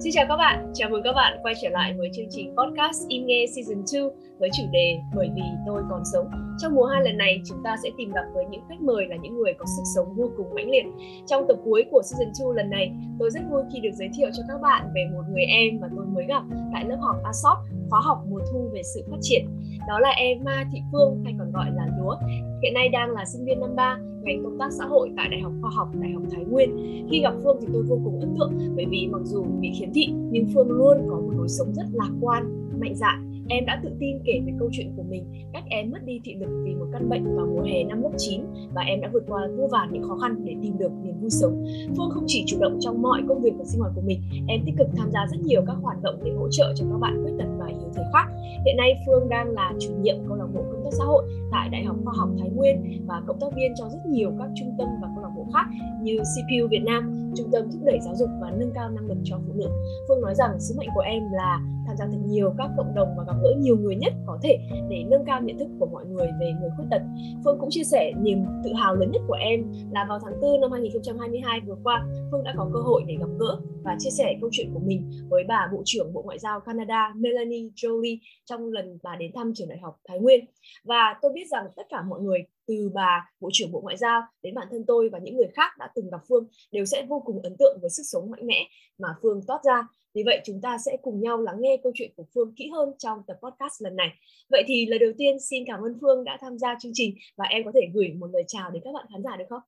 [0.00, 3.08] Xin chào các bạn, chào mừng các bạn quay trở lại với chương trình podcast
[3.08, 4.02] Im Nghe Season 2
[4.38, 6.26] với chủ đề Bởi vì tôi còn sống.
[6.58, 9.16] Trong mùa 2 lần này, chúng ta sẽ tìm gặp với những khách mời là
[9.22, 10.84] những người có sức sống vô cùng mãnh liệt.
[11.26, 14.28] Trong tập cuối của Season 2 lần này, tôi rất vui khi được giới thiệu
[14.36, 16.42] cho các bạn về một người em mà tôi mới gặp
[16.72, 17.58] tại lớp học ASOP,
[17.90, 19.46] khóa học mùa thu về sự phát triển.
[19.88, 22.16] Đó là em à, Thị Phương hay còn gọi là Lúa.
[22.62, 25.40] Hiện nay đang là sinh viên năm 3 ngành công tác xã hội tại Đại
[25.40, 26.70] học Khoa học Đại học Thái Nguyên.
[27.10, 29.88] Khi gặp Phương thì tôi vô cùng ấn tượng bởi vì mặc dù bị khiếm
[29.94, 33.80] thị nhưng Phương luôn có một lối sống rất lạc quan, mạnh dạn Em đã
[33.82, 36.74] tự tin kể về câu chuyện của mình, cách em mất đi thị lực vì
[36.74, 38.40] một căn bệnh vào mùa hè năm lớp 9
[38.74, 41.30] và em đã vượt qua vô vàn những khó khăn để tìm được niềm vui
[41.30, 41.64] sống.
[41.96, 44.60] Phương không chỉ chủ động trong mọi công việc và sinh hoạt của mình, em
[44.66, 47.22] tích cực tham gia rất nhiều các hoạt động để hỗ trợ cho các bạn
[47.22, 48.26] khuyết tật và yếu thế khác.
[48.66, 51.68] Hiện nay Phương đang là chủ nhiệm câu lạc bộ công tác xã hội tại
[51.68, 54.74] Đại học Khoa học Thái Nguyên và cộng tác viên cho rất nhiều các trung
[54.78, 55.08] tâm và
[55.54, 55.66] khác
[56.02, 59.18] như CPU Việt Nam, trung tâm thúc đẩy giáo dục và nâng cao năng lực
[59.24, 59.68] cho phụ nữ.
[60.08, 63.08] Phương nói rằng sứ mệnh của em là tham gia thật nhiều các cộng đồng
[63.16, 66.04] và gặp gỡ nhiều người nhất có thể để nâng cao nhận thức của mọi
[66.06, 67.02] người về người khuyết tật.
[67.44, 70.60] Phương cũng chia sẻ niềm tự hào lớn nhất của em là vào tháng 4
[70.60, 74.36] năm 2022 vừa qua, Phương đã có cơ hội để gặp gỡ và chia sẻ
[74.40, 78.68] câu chuyện của mình với bà Bộ trưởng Bộ Ngoại giao Canada Melanie Jolie trong
[78.72, 80.44] lần bà đến thăm trường đại học Thái Nguyên.
[80.84, 84.22] Và tôi biết rằng tất cả mọi người từ bà Bộ trưởng Bộ Ngoại giao
[84.42, 87.22] đến bản thân tôi và những người khác đã từng gặp Phương đều sẽ vô
[87.26, 89.86] cùng ấn tượng với sức sống mạnh mẽ mà Phương toát ra.
[90.14, 92.88] Vì vậy chúng ta sẽ cùng nhau lắng nghe câu chuyện của Phương kỹ hơn
[92.98, 94.08] trong tập podcast lần này.
[94.50, 97.44] Vậy thì lời đầu tiên xin cảm ơn Phương đã tham gia chương trình và
[97.44, 99.62] em có thể gửi một lời chào đến các bạn khán giả được không?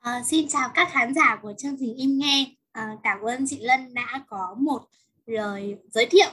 [0.00, 2.46] À, xin chào các khán giả của chương trình Im Nghe.
[2.72, 4.82] À, cảm ơn chị Lân đã có một
[5.26, 6.28] lời giới thiệu.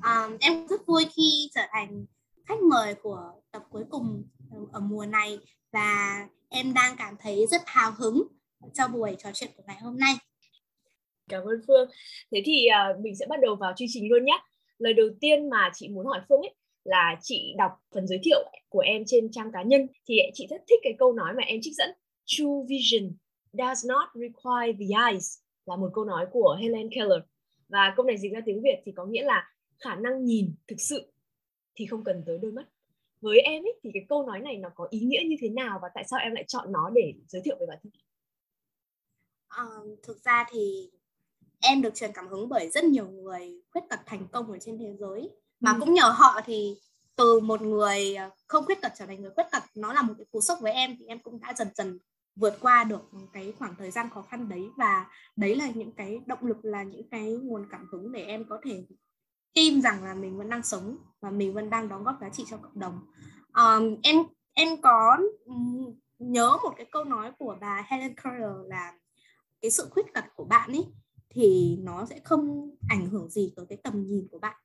[0.00, 2.06] À, em rất vui khi trở thành
[2.46, 4.24] khách mời của tập cuối cùng
[4.72, 5.38] ở mùa này
[5.72, 8.22] và em đang cảm thấy rất hào hứng
[8.74, 10.14] cho buổi trò chuyện của ngày hôm nay.
[11.28, 11.88] Cảm ơn Phương.
[12.32, 14.38] Thế thì uh, mình sẽ bắt đầu vào chương trình luôn nhé.
[14.78, 16.54] Lời đầu tiên mà chị muốn hỏi Phương ấy
[16.84, 20.62] là chị đọc phần giới thiệu của em trên trang cá nhân thì chị rất
[20.68, 21.90] thích cái câu nói mà em trích dẫn
[22.24, 23.12] True vision
[23.52, 27.22] does not require the eyes là một câu nói của Helen Keller
[27.68, 30.80] và câu này dịch ra tiếng Việt thì có nghĩa là khả năng nhìn thực
[30.80, 31.12] sự
[31.74, 32.64] thì không cần tới đôi mắt
[33.24, 35.78] với em ấy thì cái câu nói này nó có ý nghĩa như thế nào
[35.82, 37.92] và tại sao em lại chọn nó để giới thiệu về bản thân?
[39.48, 39.64] À,
[40.02, 40.90] thực ra thì
[41.60, 44.78] em được truyền cảm hứng bởi rất nhiều người khuyết tật thành công ở trên
[44.78, 45.30] thế giới.
[45.60, 45.76] Mà ừ.
[45.80, 46.74] cũng nhờ họ thì
[47.16, 50.14] từ một người ờ, không khuyết tật trở thành người khuyết tật nó là một
[50.18, 51.98] cái cú sốc với em thì em cũng đã dần dần
[52.36, 53.02] vượt qua được
[53.32, 54.62] cái khoảng thời gian khó khăn đấy.
[54.76, 58.44] Và đấy là những cái động lực là những cái nguồn cảm hứng để em
[58.48, 58.84] có thể
[59.54, 62.44] tin rằng là mình vẫn đang sống và mình vẫn đang đóng góp giá trị
[62.50, 63.00] cho cộng đồng.
[63.54, 64.16] Um, em
[64.52, 65.18] em có
[66.18, 68.92] nhớ một cái câu nói của bà Helen Keller là
[69.62, 70.84] cái sự khuyết tật của bạn ấy
[71.30, 74.56] thì nó sẽ không ảnh hưởng gì tới cái tầm nhìn của bạn.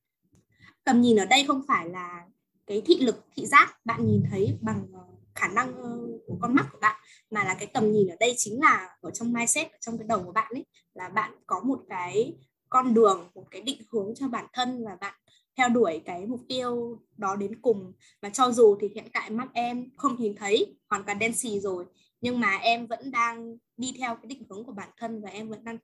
[0.84, 2.26] Tầm nhìn ở đây không phải là
[2.68, 5.00] cái thị lực thị giác bạn nhìn thấy bằng ờ,
[5.36, 7.02] khả năng ờ, của con mắt của bạn
[7.32, 10.08] mà là cái tầm nhìn ở đây chính là ở trong mindset ở trong cái
[10.08, 12.38] đầu của bạn ấy là bạn có một cái
[12.70, 15.14] con đường, một cái định hướng cho bản thân và bạn
[15.58, 17.94] theo đuổi cái mục tiêu đó đến cùng.
[18.22, 21.60] Và cho dù thì hiện tại mắt em không nhìn thấy, hoàn toàn đen xì
[21.60, 21.86] rồi,
[22.22, 25.50] nhưng mà em vẫn đang đi theo cái định hướng của bản thân và em
[25.50, 25.78] vẫn đang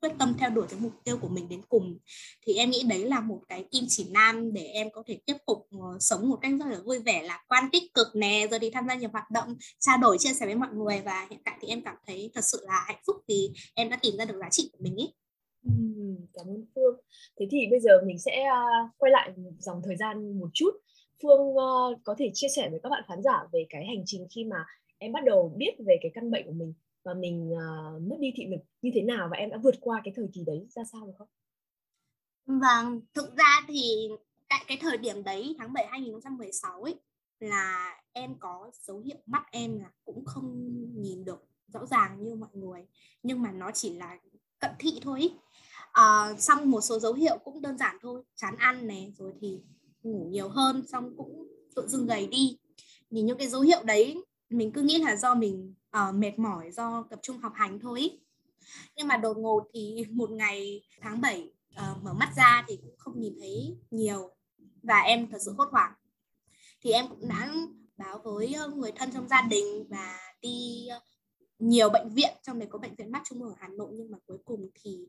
[0.00, 1.98] quyết tâm theo đuổi cái mục tiêu của mình đến cùng.
[2.46, 5.36] Thì em nghĩ đấy là một cái kim chỉ nam để em có thể tiếp
[5.46, 8.58] tục ờ, sống một cách rất là vui vẻ, lạc quan, tích cực nè, rồi
[8.58, 11.02] đi tham gia nhiều hoạt động, trao đổi, chia sẻ với mọi người.
[11.04, 13.98] Và hiện tại thì em cảm thấy thật sự là hạnh phúc vì em đã
[14.02, 15.06] tìm ra được giá trị của mình ý
[16.34, 16.96] cảm ơn Phương.
[17.40, 20.70] Thế thì bây giờ mình sẽ uh, quay lại dòng thời gian một chút.
[21.22, 24.26] Phương uh, có thể chia sẻ với các bạn khán giả về cái hành trình
[24.30, 24.64] khi mà
[24.98, 26.74] em bắt đầu biết về cái căn bệnh của mình
[27.04, 30.00] và mình uh, mất đi thị lực như thế nào và em đã vượt qua
[30.04, 31.28] cái thời kỳ đấy ra sao được không?
[32.46, 34.08] Vâng, thực ra thì
[34.48, 36.94] tại cái thời điểm đấy tháng 7 2016 ấy
[37.40, 40.70] là em có dấu hiệu mắt em là cũng không
[41.02, 42.86] nhìn được rõ ràng như mọi người
[43.22, 44.18] nhưng mà nó chỉ là
[44.58, 45.32] cận thị thôi ý.
[45.92, 49.60] À, xong một số dấu hiệu cũng đơn giản thôi chán ăn này rồi thì
[50.02, 51.46] ngủ nhiều hơn xong cũng
[51.76, 52.58] tự dưng gầy đi
[53.10, 56.70] nhìn những cái dấu hiệu đấy mình cứ nghĩ là do mình uh, mệt mỏi
[56.70, 58.20] do tập trung học hành thôi ý.
[58.96, 62.76] nhưng mà đột ngột thì một ngày tháng 7 uh, ờ, mở mắt ra thì
[62.76, 64.30] cũng không nhìn thấy nhiều
[64.82, 65.92] và em thật sự hốt hoảng
[66.80, 67.54] thì em cũng đã
[67.96, 70.88] báo với người thân trong gia đình và đi
[71.58, 74.10] nhiều bệnh viện trong đấy có bệnh viện mắt trung ương ở Hà Nội nhưng
[74.10, 75.08] mà cuối cùng thì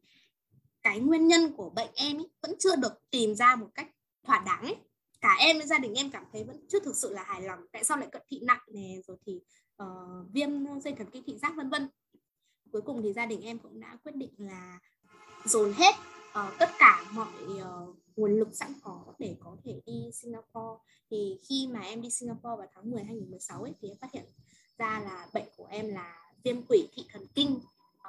[0.83, 3.87] cái nguyên nhân của bệnh em ấy vẫn chưa được tìm ra một cách
[4.23, 4.75] thỏa đáng ấy.
[5.21, 7.59] Cả em với gia đình em cảm thấy vẫn chưa thực sự là hài lòng
[7.71, 9.41] tại sao lại cận thị nặng nè rồi thì
[9.83, 9.87] uh,
[10.31, 11.89] viêm dây thần kinh thị giác vân vân.
[12.71, 14.79] Cuối cùng thì gia đình em cũng đã quyết định là
[15.45, 15.95] dồn hết
[16.29, 20.83] uh, tất cả mọi uh, nguồn lực sẵn có để có thể đi Singapore.
[21.11, 24.25] Thì khi mà em đi Singapore vào tháng 10 2016 ấy thì em phát hiện
[24.77, 27.59] ra là bệnh của em là viêm quỷ thị thần kinh.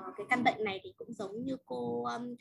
[0.00, 2.34] Uh, cái căn bệnh này thì cũng giống như cô um,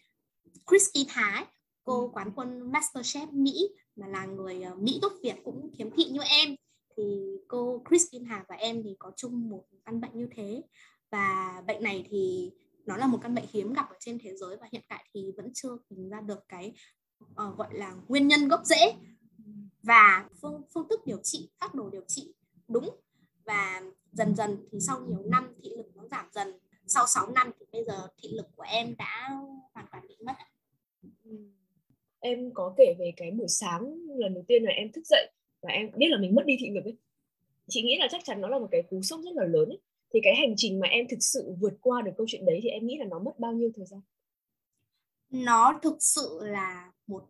[0.65, 1.45] Christy Thái
[1.83, 2.09] cô ừ.
[2.13, 6.21] quán quân Masterchef Mỹ mà là người uh, Mỹ gốc Việt cũng khiếm thị như
[6.21, 6.55] em.
[6.97, 10.63] Thì cô Christine Hà và em thì có chung một căn bệnh như thế.
[11.11, 12.51] Và bệnh này thì
[12.85, 15.31] nó là một căn bệnh hiếm gặp ở trên thế giới và hiện tại thì
[15.37, 16.73] vẫn chưa tìm ra được cái
[17.23, 18.93] uh, gọi là nguyên nhân gốc rễ.
[19.83, 22.33] Và phương phương thức điều trị phác đồ điều trị
[22.67, 22.89] đúng.
[23.45, 23.81] Và
[24.11, 27.65] dần dần thì sau nhiều năm thị lực nó giảm dần sau 6 năm thì
[27.71, 29.29] bây giờ thị lực của em đã
[29.73, 30.33] hoàn toàn bị mất
[32.23, 35.31] em có kể về cái buổi sáng lần đầu tiên là em thức dậy
[35.61, 36.97] và em biết là mình mất đi thị lực ấy.
[37.67, 39.79] Chị nghĩ là chắc chắn nó là một cái cú sốc rất là lớn ấy.
[40.13, 42.69] thì cái hành trình mà em thực sự vượt qua được câu chuyện đấy thì
[42.69, 44.01] em nghĩ là nó mất bao nhiêu thời gian?
[45.29, 47.23] Nó thực sự là một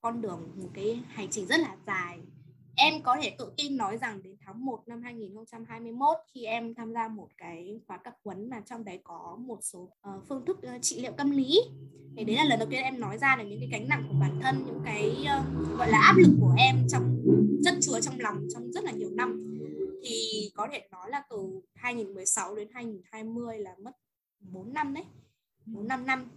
[0.00, 2.18] con đường, một cái hành trình rất là dài
[2.76, 6.92] em có thể tự tin nói rằng đến tháng 1 năm 2021 khi em tham
[6.92, 10.58] gia một cái khóa tập huấn mà trong đấy có một số uh, phương thức
[10.58, 11.60] uh, trị liệu tâm lý.
[12.16, 14.14] Thì đấy là lần đầu tiên em nói ra được những cái gánh nặng của
[14.20, 17.22] bản thân những cái uh, gọi là áp lực của em trong
[17.64, 19.58] chất chứa trong lòng trong rất là nhiều năm.
[20.02, 23.92] Thì có thể nói là từ 2016 đến 2020 là mất
[24.40, 25.04] 4 năm đấy
[25.66, 26.28] 4 năm năm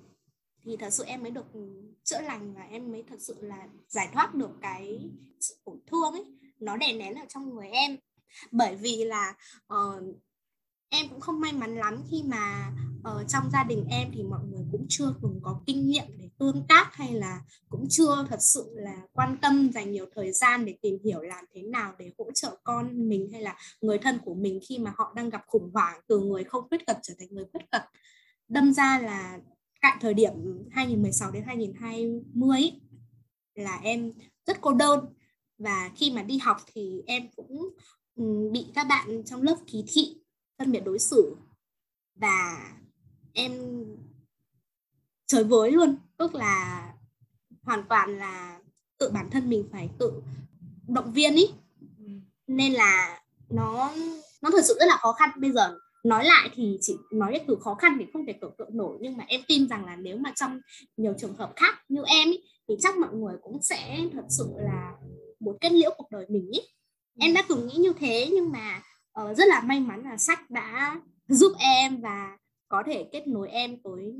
[0.69, 1.59] thì thật sự em mới được ừ,
[2.03, 6.13] chữa lành và em mới thật sự là giải thoát được cái sự tổn thương
[6.13, 6.25] ấy
[6.59, 7.97] nó đè nén ở trong người em.
[8.51, 9.33] Bởi vì là
[9.73, 10.03] uh,
[10.89, 14.39] em cũng không may mắn lắm khi mà uh, trong gia đình em thì mọi
[14.51, 18.39] người cũng chưa từng có kinh nghiệm để tương tác hay là cũng chưa thật
[18.41, 22.11] sự là quan tâm dành nhiều thời gian để tìm hiểu làm thế nào để
[22.17, 25.43] hỗ trợ con mình hay là người thân của mình khi mà họ đang gặp
[25.47, 27.83] khủng hoảng từ người không khuyết tật trở thành người khuyết tật.
[28.47, 29.39] Đâm ra là
[29.81, 30.33] cạnh thời điểm
[30.71, 32.71] 2016 đến 2020
[33.55, 34.13] là em
[34.45, 35.05] rất cô đơn.
[35.57, 37.69] Và khi mà đi học thì em cũng
[38.51, 40.15] bị các bạn trong lớp kỳ thị
[40.57, 41.35] phân biệt đối xử.
[42.15, 42.71] Và
[43.33, 43.51] em
[45.25, 46.85] trời với luôn tức là
[47.63, 48.59] hoàn toàn là
[48.97, 50.21] tự bản thân mình phải tự
[50.87, 51.47] động viên ý.
[52.47, 53.93] Nên là nó
[54.41, 57.45] nó thật sự rất là khó khăn bây giờ nói lại thì chỉ nói cái
[57.47, 59.95] từ khó khăn thì không thể tưởng tượng nổi nhưng mà em tin rằng là
[59.95, 60.59] nếu mà trong
[60.97, 64.45] nhiều trường hợp khác như em ý, thì chắc mọi người cũng sẽ thật sự
[64.55, 64.93] là
[65.39, 66.59] một kết liễu cuộc đời mình ý.
[67.19, 68.81] em đã từng nghĩ như thế nhưng mà
[69.21, 72.37] uh, rất là may mắn là sách đã giúp em và
[72.67, 74.13] có thể kết nối em với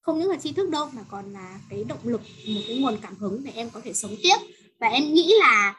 [0.00, 2.96] không những là tri thức đâu mà còn là cái động lực một cái nguồn
[3.02, 4.36] cảm hứng để em có thể sống tiếp
[4.80, 5.74] và em nghĩ là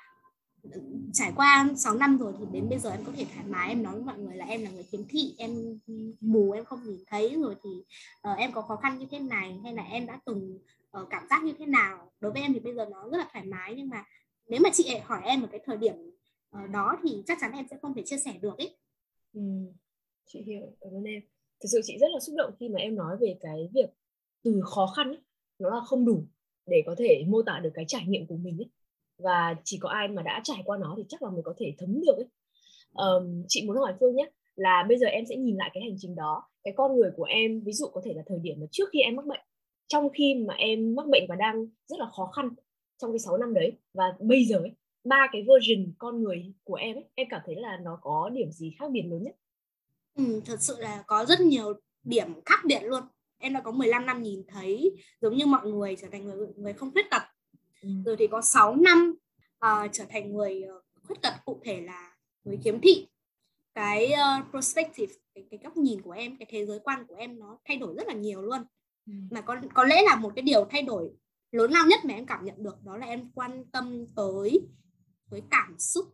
[1.13, 3.83] trải qua 6 năm rồi thì đến bây giờ em có thể thoải mái em
[3.83, 5.79] nói với mọi người là em là người khiếm thị em
[6.19, 7.69] mù em không nhìn thấy rồi thì
[8.31, 10.59] uh, em có khó khăn như thế này hay là em đã từng
[11.01, 12.11] uh, cảm giác như thế nào?
[12.19, 14.03] Đối với em thì bây giờ nó rất là thoải mái nhưng mà
[14.47, 15.95] nếu mà chị hỏi em ở cái thời điểm
[16.63, 18.77] uh, đó thì chắc chắn em sẽ không thể chia sẻ được ấy.
[19.33, 19.41] Ừ,
[20.25, 21.21] chị hiểu cảm ơn em.
[21.63, 23.89] Thực sự chị rất là xúc động khi mà em nói về cái việc
[24.43, 25.19] từ khó khăn ấy,
[25.59, 26.23] nó là không đủ
[26.65, 28.69] để có thể mô tả được cái trải nghiệm của mình ấy
[29.17, 31.73] và chỉ có ai mà đã trải qua nó thì chắc là mới có thể
[31.77, 32.27] thấm được ấy.
[32.93, 35.95] Um, chị muốn hỏi phương nhé là bây giờ em sẽ nhìn lại cái hành
[35.97, 38.65] trình đó cái con người của em ví dụ có thể là thời điểm mà
[38.71, 39.39] trước khi em mắc bệnh
[39.87, 42.49] trong khi mà em mắc bệnh và đang rất là khó khăn
[42.97, 44.71] trong cái 6 năm đấy và bây giờ ấy,
[45.03, 48.51] ba cái version con người của em ấy, em cảm thấy là nó có điểm
[48.51, 49.35] gì khác biệt lớn nhất?
[50.15, 53.03] Ừ, thật sự là có rất nhiều điểm khác biệt luôn.
[53.37, 56.73] Em đã có 15 năm nhìn thấy giống như mọi người trở thành người người
[56.73, 57.21] không khuyết tật
[57.81, 57.89] ừ.
[58.05, 59.15] rồi thì có 6 năm
[59.65, 63.07] uh, trở thành người uh, khuyết tật cụ thể là người khiếm thị
[63.73, 67.39] cái uh, perspective cái, cái góc nhìn của em cái thế giới quan của em
[67.39, 68.61] nó thay đổi rất là nhiều luôn
[69.05, 69.13] ừ.
[69.31, 71.11] mà có có lẽ là một cái điều thay đổi
[71.51, 74.67] lớn lao nhất mà em cảm nhận được đó là em quan tâm tới
[75.29, 76.05] với cảm xúc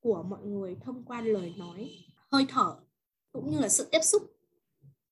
[0.00, 1.90] của mọi người thông qua lời nói
[2.32, 2.76] hơi thở
[3.32, 4.22] cũng như là sự tiếp xúc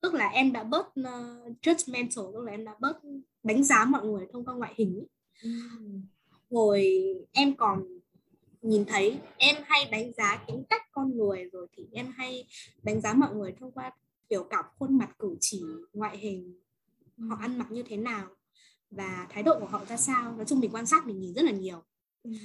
[0.01, 3.01] tức là em đã bớt uh, judgmental tức là em đã bớt
[3.43, 5.07] đánh giá mọi người thông qua ngoại hình
[6.51, 7.83] hồi em còn
[8.63, 12.47] nhìn thấy em hay đánh giá tính cách con người rồi thì em hay
[12.83, 13.91] đánh giá mọi người thông qua
[14.29, 16.61] biểu cảm khuôn mặt cử chỉ ngoại hình
[17.19, 18.29] họ ăn mặc như thế nào
[18.91, 20.33] và thái độ của họ ra sao.
[20.37, 21.83] Nói chung mình quan sát mình nhìn rất là nhiều.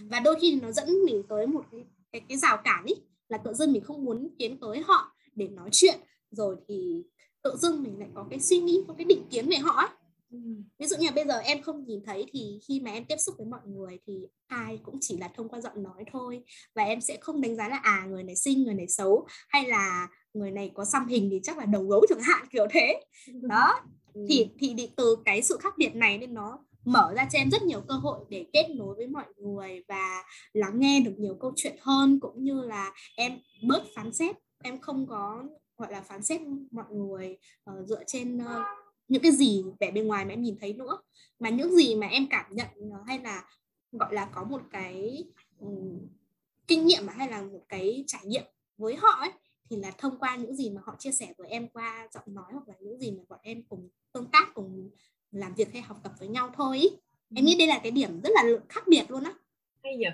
[0.09, 2.95] Và đôi khi nó dẫn mình tới một cái cái, cái rào cản ý
[3.29, 5.99] là tự dưng mình không muốn tiến tới họ để nói chuyện.
[6.31, 7.03] Rồi thì
[7.41, 9.87] tự dưng mình lại có cái suy nghĩ có cái định kiến về họ ấy
[10.79, 13.15] ví dụ như là bây giờ em không nhìn thấy thì khi mà em tiếp
[13.17, 16.43] xúc với mọi người thì ai cũng chỉ là thông qua giọng nói thôi.
[16.75, 19.67] Và em sẽ không đánh giá là à người này xinh người này xấu hay
[19.67, 23.01] là người này có xăm hình thì chắc là đầu gấu chẳng hạn kiểu thế.
[23.41, 23.81] Đó.
[24.29, 27.63] Thì thì từ cái sự khác biệt này nên nó mở ra cho em rất
[27.63, 31.53] nhiều cơ hội để kết nối với mọi người và lắng nghe được nhiều câu
[31.55, 34.35] chuyện hơn cũng như là em bớt phán xét.
[34.63, 35.43] Em không có
[35.77, 37.37] gọi là phán xét mọi người
[37.71, 38.65] uh, dựa trên uh,
[39.09, 41.01] những cái gì vẻ bên ngoài mà em nhìn thấy nữa
[41.39, 43.43] mà những gì mà em cảm nhận uh, hay là
[43.91, 45.23] gọi là có một cái
[45.59, 45.99] um,
[46.67, 48.43] kinh nghiệm hay là một cái trải nghiệm
[48.77, 49.31] với họ ấy
[49.69, 52.45] thì là thông qua những gì mà họ chia sẻ với em qua giọng nói
[52.51, 54.89] hoặc là những gì mà bọn em cùng tương tác cùng
[55.31, 56.89] làm việc hay học tập với nhau thôi ý.
[57.35, 59.33] em nghĩ đây là cái điểm rất là khác biệt luôn á
[59.83, 60.05] hay nhỉ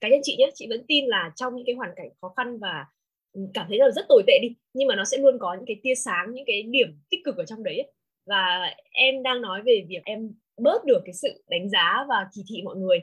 [0.00, 2.58] cá nhân chị nhé chị vẫn tin là trong những cái hoàn cảnh khó khăn
[2.58, 2.86] và
[3.32, 5.66] ừ, cảm thấy là rất tồi tệ đi nhưng mà nó sẽ luôn có những
[5.66, 7.92] cái tia sáng những cái điểm tích cực ở trong đấy ấy
[8.26, 12.42] và em đang nói về việc em bớt được cái sự đánh giá và kỳ
[12.48, 12.98] thị mọi người.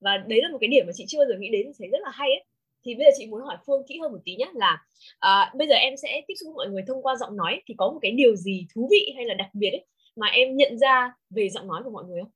[0.00, 1.98] Và đấy là một cái điểm mà chị chưa bao giờ nghĩ đến thấy rất
[2.02, 2.44] là hay ấy.
[2.84, 4.84] Thì bây giờ chị muốn hỏi Phương kỹ hơn một tí nhé là
[5.18, 7.74] à, bây giờ em sẽ tiếp xúc với mọi người thông qua giọng nói thì
[7.78, 10.78] có một cái điều gì thú vị hay là đặc biệt ấy mà em nhận
[10.78, 12.30] ra về giọng nói của mọi người không?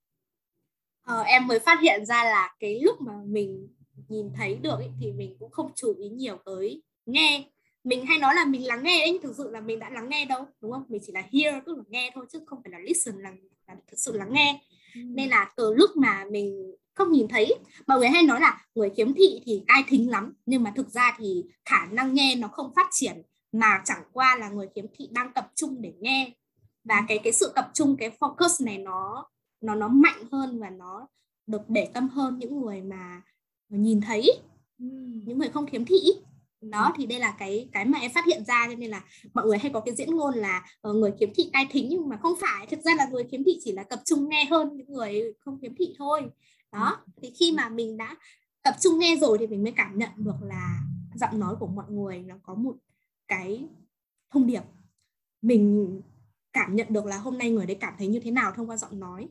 [1.03, 3.69] Ờ, em mới phát hiện ra là cái lúc mà mình
[4.09, 7.45] nhìn thấy được ấy, thì mình cũng không chú ý nhiều tới nghe
[7.85, 10.25] mình hay nói là mình lắng nghe ấy thực sự là mình đã lắng nghe
[10.25, 10.85] đâu đúng không?
[10.89, 13.33] Mình chỉ là hear tức là nghe thôi chứ không phải là listen là,
[13.67, 14.61] là thực sự lắng nghe.
[14.95, 15.01] Ừ.
[15.05, 17.55] nên là từ lúc mà mình không nhìn thấy
[17.87, 20.91] mọi người hay nói là người khiếm thị thì ai thính lắm nhưng mà thực
[20.91, 23.23] ra thì khả năng nghe nó không phát triển
[23.53, 26.33] mà chẳng qua là người khiếm thị đang tập trung để nghe.
[26.85, 29.29] Và cái cái sự tập trung cái focus này nó
[29.61, 31.09] nó nó mạnh hơn và nó
[31.47, 33.23] được để tâm hơn những người mà
[33.69, 34.41] nhìn thấy.
[35.25, 35.99] Những người không khiếm thị
[36.61, 39.03] đó thì đây là cái cái mà em phát hiện ra cho nên là
[39.35, 42.09] mọi người hay có cái diễn ngôn là uh, người khiếm thị tai thính nhưng
[42.09, 42.67] mà không phải.
[42.67, 45.59] Thực ra là người khiếm thị chỉ là tập trung nghe hơn những người không
[45.63, 46.23] khiếm thị thôi.
[46.73, 48.17] Đó thì khi mà mình đã
[48.63, 50.81] tập trung nghe rồi thì mình mới cảm nhận được là
[51.15, 52.75] giọng nói của mọi người nó có một
[53.29, 53.67] cái
[54.31, 54.63] thông điệp.
[55.43, 56.01] Mình
[56.53, 58.77] cảm nhận được là hôm nay người đấy cảm thấy như thế nào thông qua
[58.77, 59.29] giọng nói.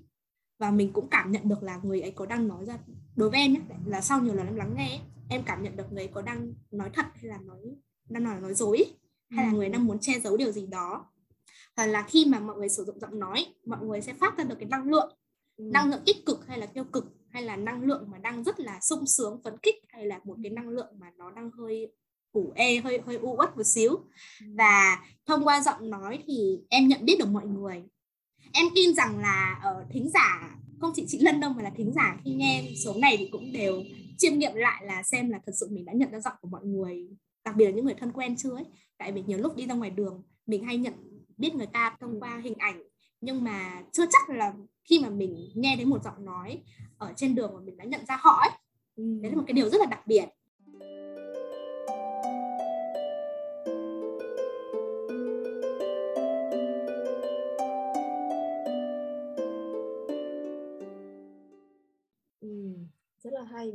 [0.60, 2.78] Và mình cũng cảm nhận được là người ấy có đang nói ra
[3.16, 5.92] đối với em nhé là sau nhiều lần em lắng nghe em cảm nhận được
[5.92, 7.60] người có đang nói thật hay là nói
[8.10, 8.86] đang nói nói dối
[9.30, 9.72] hay là người ừ.
[9.72, 11.06] đang muốn che giấu điều gì đó
[11.76, 14.44] hoặc là khi mà mọi người sử dụng giọng nói mọi người sẽ phát ra
[14.44, 15.16] được cái năng lượng
[15.58, 15.64] ừ.
[15.74, 18.60] năng lượng tích cực hay là tiêu cực hay là năng lượng mà đang rất
[18.60, 21.92] là sung sướng phấn khích hay là một cái năng lượng mà nó đang hơi
[22.32, 24.46] ủ ê hơi hơi u uất một xíu ừ.
[24.58, 27.84] và thông qua giọng nói thì em nhận biết được mọi người
[28.54, 31.92] em tin rằng là ở thính giả không chỉ chị Lân đâu mà là thính
[31.96, 33.84] giả khi nghe số này thì cũng đều
[34.18, 36.66] chiêm nghiệm lại là xem là thật sự mình đã nhận ra giọng của mọi
[36.66, 37.08] người
[37.46, 38.66] đặc biệt là những người thân quen chưa ấy.
[38.98, 40.94] Tại vì nhiều lúc đi ra ngoài đường mình hay nhận
[41.38, 42.84] biết người ta thông qua hình ảnh
[43.22, 44.54] nhưng mà chưa chắc là
[44.90, 46.64] khi mà mình nghe thấy một giọng nói
[46.98, 48.50] ở trên đường mà mình đã nhận ra họ ấy.
[48.96, 49.04] Ừ.
[49.22, 50.26] đấy là một cái điều rất là đặc biệt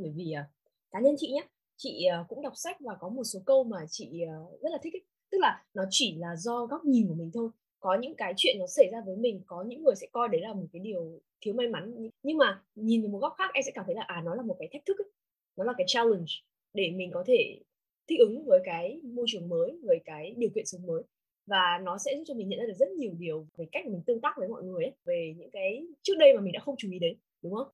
[0.05, 0.45] bởi vì uh,
[0.91, 1.47] cá nhân chị nhé
[1.77, 4.77] chị uh, cũng đọc sách và có một số câu mà chị uh, rất là
[4.83, 5.01] thích ấy.
[5.31, 8.55] tức là nó chỉ là do góc nhìn của mình thôi có những cái chuyện
[8.59, 11.19] nó xảy ra với mình có những người sẽ coi đấy là một cái điều
[11.41, 14.01] thiếu may mắn nhưng mà nhìn từ một góc khác em sẽ cảm thấy là
[14.01, 15.09] à nó là một cái thách thức ấy.
[15.55, 16.31] nó là cái challenge
[16.73, 17.59] để mình có thể
[18.07, 21.03] thích ứng với cái môi trường mới với cái điều kiện sống mới
[21.45, 24.01] và nó sẽ giúp cho mình nhận ra được rất nhiều điều về cách mình
[24.05, 26.75] tương tác với mọi người ấy, về những cái trước đây mà mình đã không
[26.77, 27.67] chú ý đến đúng không?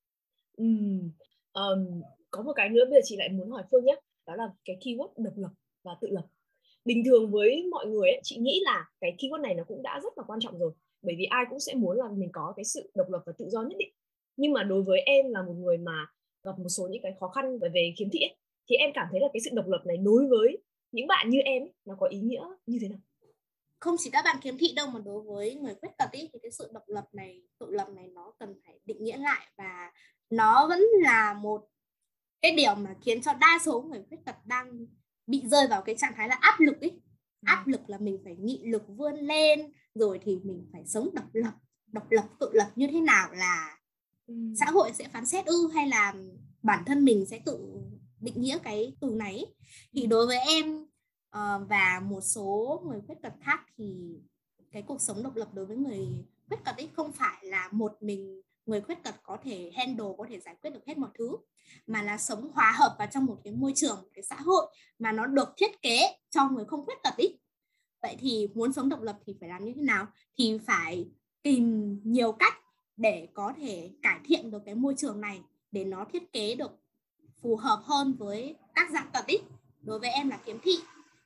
[0.56, 1.10] um,
[1.52, 3.96] um, có một cái nữa bây giờ chị lại muốn hỏi Phương nhé.
[4.26, 5.50] Đó là cái keyword độc lập
[5.82, 6.26] và tự lập.
[6.84, 10.00] Bình thường với mọi người ấy, chị nghĩ là cái keyword này nó cũng đã
[10.02, 10.72] rất là quan trọng rồi.
[11.02, 13.48] Bởi vì ai cũng sẽ muốn là mình có cái sự độc lập và tự
[13.48, 13.92] do nhất định.
[14.36, 16.06] Nhưng mà đối với em là một người mà
[16.42, 18.36] gặp một số những cái khó khăn về về khiếm thị ấy,
[18.68, 20.58] thì em cảm thấy là cái sự độc lập này đối với
[20.92, 22.98] những bạn như em ấy, nó có ý nghĩa như thế nào?
[23.80, 26.38] Không chỉ các bạn khiếm thị đâu mà đối với người khuyết tật ý, thì
[26.42, 29.92] cái sự độc lập này tự lập này nó cần phải định nghĩa lại và
[30.30, 31.68] nó vẫn là một
[32.42, 34.86] cái điều mà khiến cho đa số người khuyết tật đang
[35.26, 37.00] bị rơi vào cái trạng thái là áp lực ấy
[37.44, 41.24] áp lực là mình phải nghị lực vươn lên rồi thì mình phải sống độc
[41.32, 41.52] lập.
[41.86, 43.78] Độc lập tự lập như thế nào là
[44.26, 44.34] ừ.
[44.60, 46.14] xã hội sẽ phán xét ư hay là
[46.62, 47.58] bản thân mình sẽ tự
[48.20, 49.46] định nghĩa cái từ này
[49.92, 50.82] thì đối với em
[51.36, 54.20] uh, và một số người khuyết tật khác thì
[54.72, 56.08] cái cuộc sống độc lập đối với người
[56.48, 60.26] khuyết tật ấy không phải là một mình người khuyết tật có thể handle có
[60.28, 61.36] thể giải quyết được hết mọi thứ.
[61.86, 64.66] Mà là sống hòa hợp vào trong một cái môi trường một cái xã hội
[64.98, 67.38] mà nó được thiết kế cho người không khuyết tật ý.
[68.02, 70.06] Vậy thì muốn sống độc lập thì phải làm như thế nào?
[70.38, 71.10] Thì phải
[71.42, 72.54] tìm nhiều cách
[72.96, 76.70] để có thể cải thiện được cái môi trường này để nó thiết kế được
[77.42, 79.38] phù hợp hơn với các dạng tật ý
[79.80, 80.78] đối với em là kiếm thị.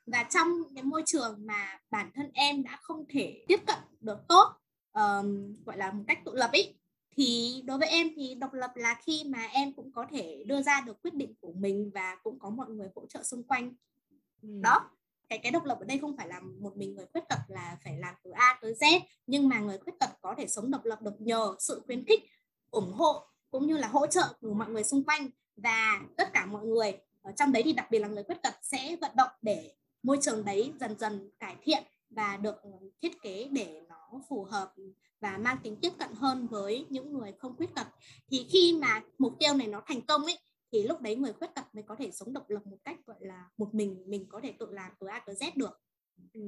[0.06, 4.18] Và trong cái môi trường mà bản thân em đã không thể tiếp cận được
[4.28, 4.46] tốt
[4.92, 6.74] um, gọi là một cách tự lập ý
[7.16, 10.62] thì đối với em thì độc lập là khi mà em cũng có thể đưa
[10.62, 13.74] ra được quyết định của mình và cũng có mọi người hỗ trợ xung quanh.
[14.42, 14.48] Ừ.
[14.62, 14.90] đó
[15.28, 17.76] cái cái độc lập ở đây không phải là một mình người khuyết tật là
[17.84, 20.84] phải làm từ A tới Z nhưng mà người khuyết tật có thể sống độc
[20.84, 22.20] lập được nhờ sự khuyến khích
[22.70, 26.46] ủng hộ cũng như là hỗ trợ của mọi người xung quanh và tất cả
[26.46, 26.98] mọi người.
[27.22, 30.18] Ở trong đấy thì đặc biệt là người khuyết tật sẽ vận động để môi
[30.22, 32.70] trường đấy dần dần cải thiện và được ờ,
[33.02, 34.72] thiết kế để nó phù hợp
[35.20, 37.86] và mang tính tiếp cận hơn với những người không khuyết tật.
[38.30, 40.38] Thì khi mà mục tiêu này nó thành công ấy
[40.72, 43.16] thì lúc đấy người khuyết tật mới có thể sống độc lập một cách gọi
[43.20, 45.80] là một mình mình có thể tự làm từ A tới Z được.
[46.32, 46.40] Ừ,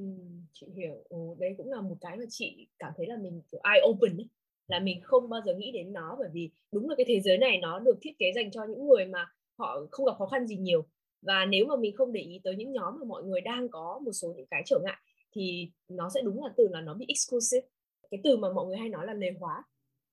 [0.53, 1.03] chị hiểu.
[1.09, 4.17] Ừ, đấy cũng là một cái mà chị cảm thấy là mình kiểu eye open
[4.17, 4.29] ấy
[4.67, 7.37] là mình không bao giờ nghĩ đến nó bởi vì đúng là cái thế giới
[7.37, 10.47] này nó được thiết kế dành cho những người mà họ không gặp khó khăn
[10.47, 10.85] gì nhiều.
[11.21, 13.99] Và nếu mà mình không để ý tới những nhóm mà mọi người đang có
[14.05, 14.97] một số những cái trở ngại
[15.31, 17.67] thì nó sẽ đúng là từ là nó bị exclusive
[18.11, 19.63] cái từ mà mọi người hay nói là lề hóa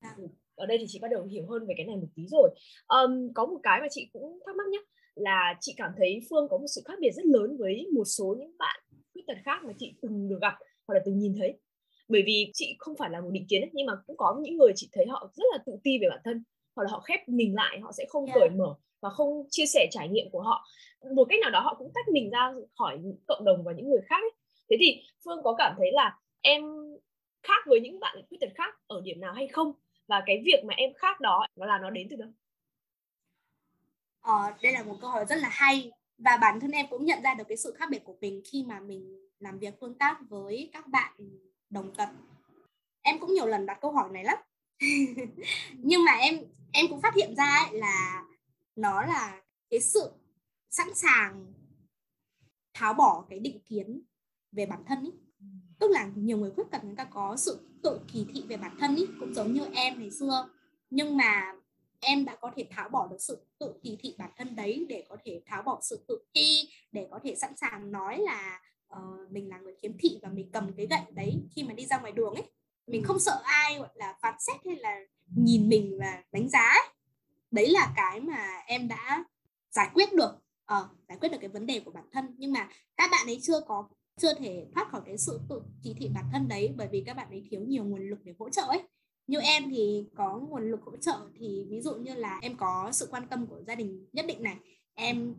[0.00, 0.16] à.
[0.54, 2.50] ở đây thì chị bắt đầu hiểu hơn về cái này một tí rồi
[2.86, 4.78] um, có một cái mà chị cũng thắc mắc nhé
[5.14, 8.36] là chị cảm thấy phương có một sự khác biệt rất lớn với một số
[8.38, 8.80] những bạn
[9.12, 10.54] khuyết tật khác mà chị từng được gặp
[10.86, 11.58] hoặc là từng nhìn thấy
[12.08, 14.56] bởi vì chị không phải là một định kiến ấy, nhưng mà cũng có những
[14.56, 16.44] người chị thấy họ rất là tự ti về bản thân
[16.76, 18.34] hoặc là họ khép mình lại họ sẽ không yeah.
[18.40, 20.66] cởi mở và không chia sẻ trải nghiệm của họ
[21.14, 24.00] một cách nào đó họ cũng tách mình ra khỏi cộng đồng và những người
[24.06, 24.30] khác ấy
[24.70, 26.62] thế thì phương có cảm thấy là em
[27.42, 29.72] khác với những bạn khuyết tật khác ở điểm nào hay không?
[30.06, 32.28] Và cái việc mà em khác đó nó là nó đến từ đâu?
[34.20, 35.90] Ờ, đây là một câu hỏi rất là hay.
[36.18, 38.64] Và bản thân em cũng nhận ra được cái sự khác biệt của mình khi
[38.68, 41.12] mà mình làm việc tương tác với các bạn
[41.70, 42.08] đồng tật.
[43.02, 44.36] Em cũng nhiều lần đặt câu hỏi này lắm.
[45.72, 46.40] Nhưng mà em
[46.72, 48.24] em cũng phát hiện ra ấy là
[48.76, 50.12] nó là cái sự
[50.70, 51.52] sẵn sàng
[52.74, 54.02] tháo bỏ cái định kiến
[54.56, 55.10] về bản thân ý.
[55.78, 58.76] tức là nhiều người khuyết tật người ta có sự tự kỳ thị về bản
[58.80, 60.48] thân ý, cũng giống như em ngày xưa
[60.90, 61.52] nhưng mà
[62.00, 65.04] em đã có thể tháo bỏ được sự tự kỳ thị bản thân đấy để
[65.08, 68.60] có thể tháo bỏ sự tự ti để có thể sẵn sàng nói là
[68.92, 71.86] uh, mình là người khiếm thị và mình cầm cái gậy đấy khi mà đi
[71.86, 72.44] ra ngoài đường ấy
[72.86, 75.00] mình không sợ ai gọi là phán xét hay là
[75.36, 76.88] nhìn mình và đánh giá ấy.
[77.50, 79.24] đấy là cái mà em đã
[79.70, 80.32] giải quyết được
[80.72, 83.38] uh, giải quyết được cái vấn đề của bản thân nhưng mà các bạn ấy
[83.42, 83.88] chưa có
[84.20, 87.16] chưa thể thoát khỏi cái sự tự chỉ thị bản thân đấy bởi vì các
[87.16, 88.82] bạn ấy thiếu nhiều nguồn lực để hỗ trợ ấy.
[89.26, 92.90] Như em thì có nguồn lực hỗ trợ thì ví dụ như là em có
[92.92, 94.56] sự quan tâm của gia đình nhất định này
[94.94, 95.34] em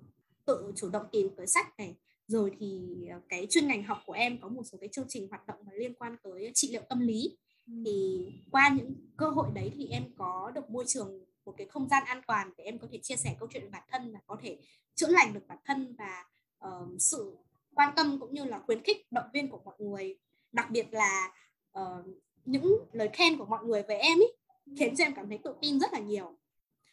[0.46, 1.96] tự chủ động tìm tới sách này
[2.28, 2.80] rồi thì
[3.12, 5.58] ờ, cái chuyên ngành học của em có một số cái chương trình hoạt động
[5.66, 7.38] mà liên quan tới trị liệu tâm lý.
[7.86, 11.90] Thì qua những cơ hội đấy thì em có được môi trường một cái không
[11.90, 14.20] gian an toàn để em có thể chia sẻ câu chuyện về bản thân và
[14.28, 14.58] có thể
[14.96, 16.24] chữa lành được bản thân và
[16.68, 17.38] uh, sự
[17.78, 20.18] quan tâm cũng như là khuyến khích động viên của mọi người.
[20.52, 21.34] Đặc biệt là
[21.80, 22.06] uh,
[22.46, 24.38] những lời khen của mọi người về em ấy
[24.78, 26.38] khiến cho em cảm thấy tự tin rất là nhiều.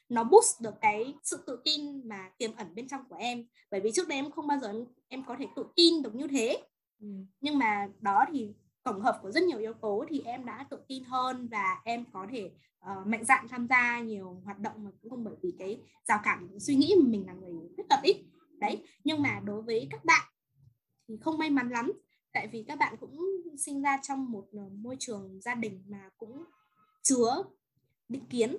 [0.09, 3.47] Nó boost được cái sự tự tin mà tiềm ẩn bên trong của em.
[3.71, 6.15] Bởi vì trước đây em không bao giờ em, em có thể tự tin được
[6.15, 6.63] như thế.
[7.01, 7.07] Ừ.
[7.41, 10.79] nhưng mà đó thì tổng hợp của rất nhiều yếu tố thì em đã tự
[10.89, 12.51] tin hơn và em có thể
[12.93, 16.21] uh, mạnh dạn tham gia nhiều hoạt động mà cũng không bởi vì cái rào
[16.25, 18.17] cản suy nghĩ mình là người khuyết tật ít
[18.59, 20.34] đấy nhưng mà đối với các bạn
[21.09, 21.93] thì không may mắn lắm.
[22.33, 23.19] Tại vì các bạn cũng
[23.59, 26.45] sinh ra trong một ờ, môi trường gia đình mà cũng
[27.03, 27.43] chứa
[28.09, 28.57] định kiến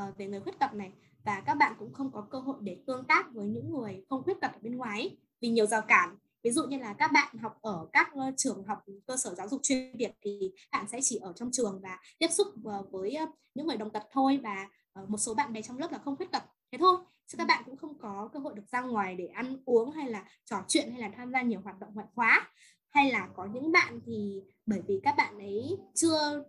[0.00, 0.92] uh, về người khuyết tật này.
[1.24, 4.22] Và các bạn cũng không có cơ hội để tương tác với những người không
[4.22, 6.16] khuyết tật ở bên ngoài ấy, vì nhiều rào cản.
[6.42, 9.60] Ví dụ như là các bạn học ở các trường học cơ sở giáo dục
[9.62, 13.16] chuyên biệt thì bạn sẽ chỉ ở trong trường và tiếp xúc ờ, với
[13.54, 14.68] những người đồng tật thôi và
[15.08, 16.42] một số bạn bè trong lớp là không khuyết tật.
[16.72, 19.62] Thế thôi chứ các bạn cũng không có cơ hội được ra ngoài để ăn
[19.64, 22.50] uống hay là trò chuyện hay là tham gia nhiều hoạt động ngoại khóa.
[22.88, 26.44] Hay là có những bạn thì bởi vì các bạn ấy chưa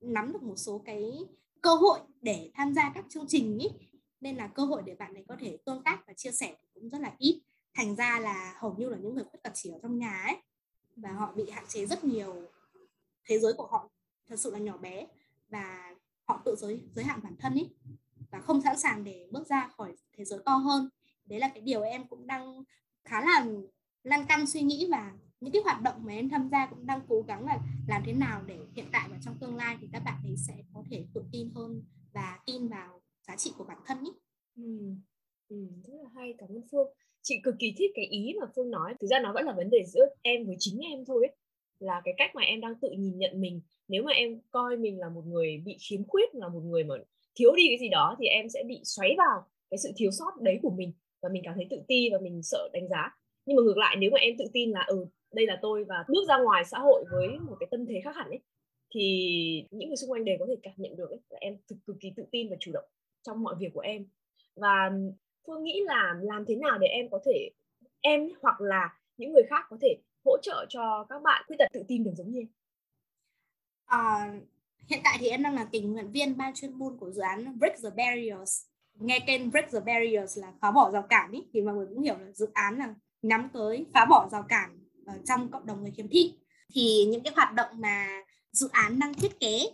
[0.00, 1.12] nắm được một số cái
[1.60, 3.68] cơ hội để tham gia các chương trình ý,
[4.20, 6.90] nên là cơ hội để bạn ấy có thể tương tác và chia sẻ cũng
[6.90, 7.42] rất là ít.
[7.74, 10.36] Thành ra là hầu như là những người khuyết tật chỉ ở trong nhà ấy,
[10.96, 12.34] và họ bị hạn chế rất nhiều.
[13.24, 13.90] Thế giới của họ
[14.28, 15.06] thật sự là nhỏ bé,
[15.48, 17.70] và họ tự giới giới hạn bản thân ấy
[18.34, 20.88] và không sẵn sàng để bước ra khỏi thế giới to hơn
[21.26, 22.62] đấy là cái điều em cũng đang
[23.04, 23.46] khá là
[24.02, 27.00] lăn căng suy nghĩ và những cái hoạt động mà em tham gia cũng đang
[27.08, 30.02] cố gắng là làm thế nào để hiện tại và trong tương lai thì các
[30.04, 33.78] bạn ấy sẽ có thể tự tin hơn và tin vào giá trị của bản
[33.86, 34.10] thân ý.
[34.56, 34.94] Ừ.
[35.48, 36.88] Ừ, rất là hay cảm ơn Phương
[37.22, 39.70] chị cực kỳ thích cái ý mà Phương nói thực ra nó vẫn là vấn
[39.70, 41.36] đề giữa em với chính em thôi ấy.
[41.78, 44.98] là cái cách mà em đang tự nhìn nhận mình nếu mà em coi mình
[44.98, 46.94] là một người bị khiếm khuyết là một người mà
[47.34, 50.30] thiếu đi cái gì đó thì em sẽ bị xoáy vào cái sự thiếu sót
[50.40, 50.92] đấy của mình
[51.22, 53.16] và mình cảm thấy tự ti và mình sợ đánh giá.
[53.46, 56.04] Nhưng mà ngược lại nếu mà em tự tin là ừ đây là tôi và
[56.08, 58.40] bước ra ngoài xã hội với một cái tâm thế khác hẳn ấy
[58.94, 61.76] thì những người xung quanh đều có thể cảm nhận được ấy, là em thực
[61.86, 62.84] cực kỳ tự tin và chủ động
[63.22, 64.06] trong mọi việc của em.
[64.56, 64.90] Và
[65.46, 67.50] phương nghĩ là làm thế nào để em có thể
[68.00, 71.68] em hoặc là những người khác có thể hỗ trợ cho các bạn khuyết tật
[71.72, 72.48] tự tin được giống như em?
[73.86, 74.32] À,
[74.88, 77.58] hiện tại thì em đang là tình nguyện viên ban chuyên môn của dự án
[77.58, 81.60] Break the Barriers nghe kênh Break the Barriers là phá bỏ rào cản ý, thì
[81.60, 85.14] mọi người cũng hiểu là dự án là nhắm tới phá bỏ rào cản ở
[85.26, 86.34] trong cộng đồng người khiếm thị
[86.74, 89.66] thì những cái hoạt động mà dự án đang thiết kế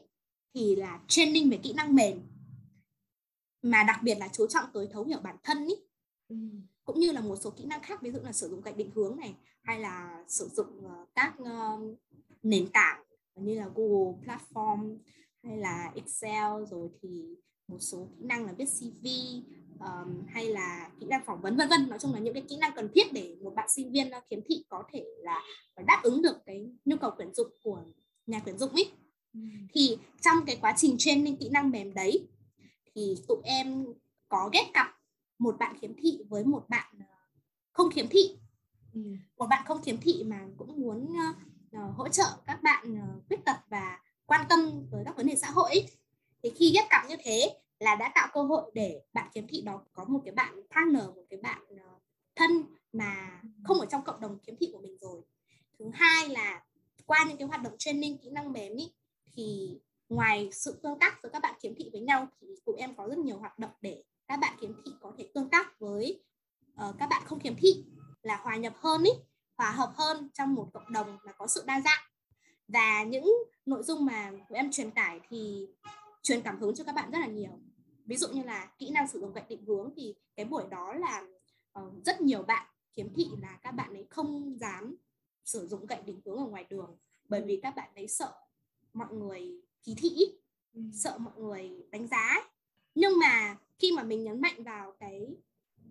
[0.55, 2.21] thì là training về kỹ năng mềm
[3.63, 5.75] mà đặc biệt là chú trọng tới thấu hiểu bản thân ý.
[6.29, 6.37] Ừ.
[6.85, 8.91] cũng như là một số kỹ năng khác ví dụ là sử dụng gạch định
[8.95, 11.99] hướng này hay là sử dụng uh, các uh,
[12.43, 13.03] nền tảng
[13.45, 14.99] như là Google Platform
[15.43, 17.37] hay là Excel rồi thì
[17.69, 19.07] một số kỹ năng là viết CV
[19.81, 22.57] um, hay là kỹ năng phỏng vấn vân vân nói chung là những cái kỹ
[22.57, 25.43] năng cần thiết để một bạn sinh viên khiếm thị có thể là
[25.87, 27.85] đáp ứng được cái nhu cầu tuyển dụng của
[28.27, 28.91] nhà tuyển dụng ấy
[29.35, 29.41] ừ.
[29.75, 32.29] thì trong cái quá trình training kỹ năng mềm đấy
[32.95, 33.87] thì tụi em
[34.29, 34.87] có ghép cặp
[35.39, 37.17] một bạn khiếm thị với một bạn ờ,
[37.73, 38.37] không khiếm thị
[38.95, 39.01] ừ.
[39.37, 41.09] một bạn không khiếm thị mà cũng muốn
[41.77, 45.37] uh, hỗ trợ các bạn uh, khuyết tật và quan tâm với các vấn đề
[45.37, 45.87] xã hội
[46.43, 49.63] thì khi ghép cặp như thế là đã tạo cơ hội để bạn khiếm thị
[49.63, 52.03] đó có một cái bạn partner một cái bạn uh,
[52.37, 55.21] thân mà không ở trong cộng đồng khiếm thị của mình rồi.
[55.79, 56.65] Thứ hai là
[57.07, 58.93] qua những cái hoạt động training kỹ năng mềm ý,
[59.33, 59.79] thì
[60.09, 63.09] ngoài sự tương tác giữa các bạn khiếm thị với nhau thì tụi em có
[63.09, 66.23] rất nhiều hoạt động để các bạn khiếm thị có thể tương tác với
[66.73, 67.85] uh, các bạn không khiếm thị
[68.23, 69.11] là hòa nhập hơn ý,
[69.61, 72.03] hòa hợp hơn trong một cộng đồng là có sự đa dạng
[72.69, 73.33] và những
[73.67, 75.69] nội dung mà tụi em truyền tải thì
[76.23, 77.51] truyền cảm hứng cho các bạn rất là nhiều
[78.05, 80.95] ví dụ như là kỹ năng sử dụng gạch định hướng thì cái buổi đó
[80.95, 81.23] là
[81.81, 84.97] uh, rất nhiều bạn khiếm thị là các bạn ấy không dám
[85.45, 86.97] sử dụng gậy định hướng ở ngoài đường
[87.29, 88.33] bởi vì các bạn ấy sợ
[88.93, 90.39] mọi người kỳ thị
[90.75, 90.81] ừ.
[90.93, 92.51] sợ mọi người đánh giá
[92.95, 95.37] nhưng mà khi mà mình nhấn mạnh vào cái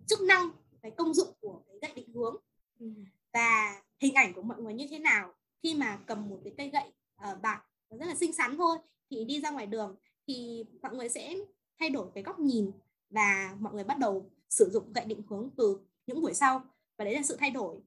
[0.06, 0.50] chức năng
[0.82, 2.36] cái công dụng của cái gậy định hướng
[2.78, 2.86] ừ
[3.32, 6.70] và hình ảnh của mọi người như thế nào khi mà cầm một cái cây
[6.70, 6.92] gậy
[7.30, 8.78] uh, bạc rất là xinh xắn thôi
[9.10, 11.34] thì đi ra ngoài đường thì mọi người sẽ
[11.80, 12.70] thay đổi cái góc nhìn
[13.10, 16.62] và mọi người bắt đầu sử dụng gậy định hướng từ những buổi sau.
[16.98, 17.80] Và đấy là sự thay đổi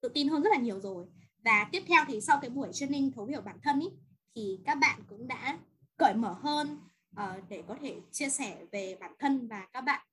[0.00, 1.06] tự tin hơn rất là nhiều rồi.
[1.44, 3.88] Và tiếp theo thì sau cái buổi training thấu hiểu bản thân ý,
[4.34, 5.58] thì các bạn cũng đã
[5.96, 6.78] cởi mở hơn
[7.20, 10.06] uh, để có thể chia sẻ về bản thân và các bạn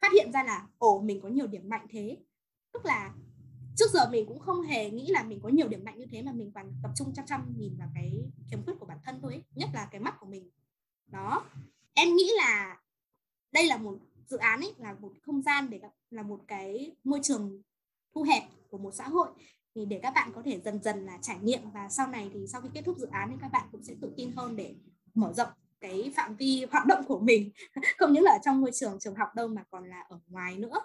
[0.00, 2.16] phát hiện ra là ồ mình có nhiều điểm mạnh thế.
[2.72, 3.14] Tức là
[3.76, 6.22] trước giờ mình cũng không hề nghĩ là mình có nhiều điểm mạnh như thế
[6.22, 9.18] mà mình toàn tập trung chăm chăm nhìn vào cái khiếm khuyết của bản thân
[9.22, 9.42] thôi ấy.
[9.54, 10.50] nhất là cái mắt của mình.
[11.06, 11.44] Đó.
[11.94, 12.80] Em nghĩ là
[13.52, 17.20] đây là một dự án ấy, là một không gian để là một cái môi
[17.22, 17.62] trường
[18.14, 19.28] thu hẹp của một xã hội.
[19.74, 22.46] Thì để các bạn có thể dần dần là trải nghiệm và sau này thì
[22.46, 24.74] sau khi kết thúc dự án thì các bạn cũng sẽ tự tin hơn để
[25.14, 25.48] mở rộng
[25.80, 27.50] cái phạm vi hoạt động của mình.
[27.98, 30.56] Không những là ở trong môi trường trường học đâu mà còn là ở ngoài
[30.56, 30.80] nữa.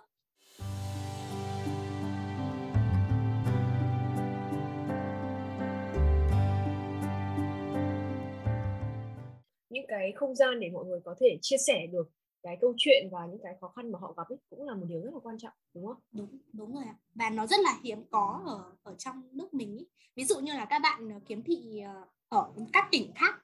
[9.71, 12.11] Những cái không gian để mọi người có thể chia sẻ được
[12.43, 14.85] cái câu chuyện và những cái khó khăn mà họ gặp ấy cũng là một
[14.89, 15.97] điều rất là quan trọng đúng không?
[16.11, 16.95] Đúng đúng rồi ạ.
[17.15, 19.85] Và nó rất là hiếm có ở ở trong nước mình ý.
[20.15, 23.43] Ví dụ như là các bạn ờ, kiếm thị ờ, ở các tỉnh khác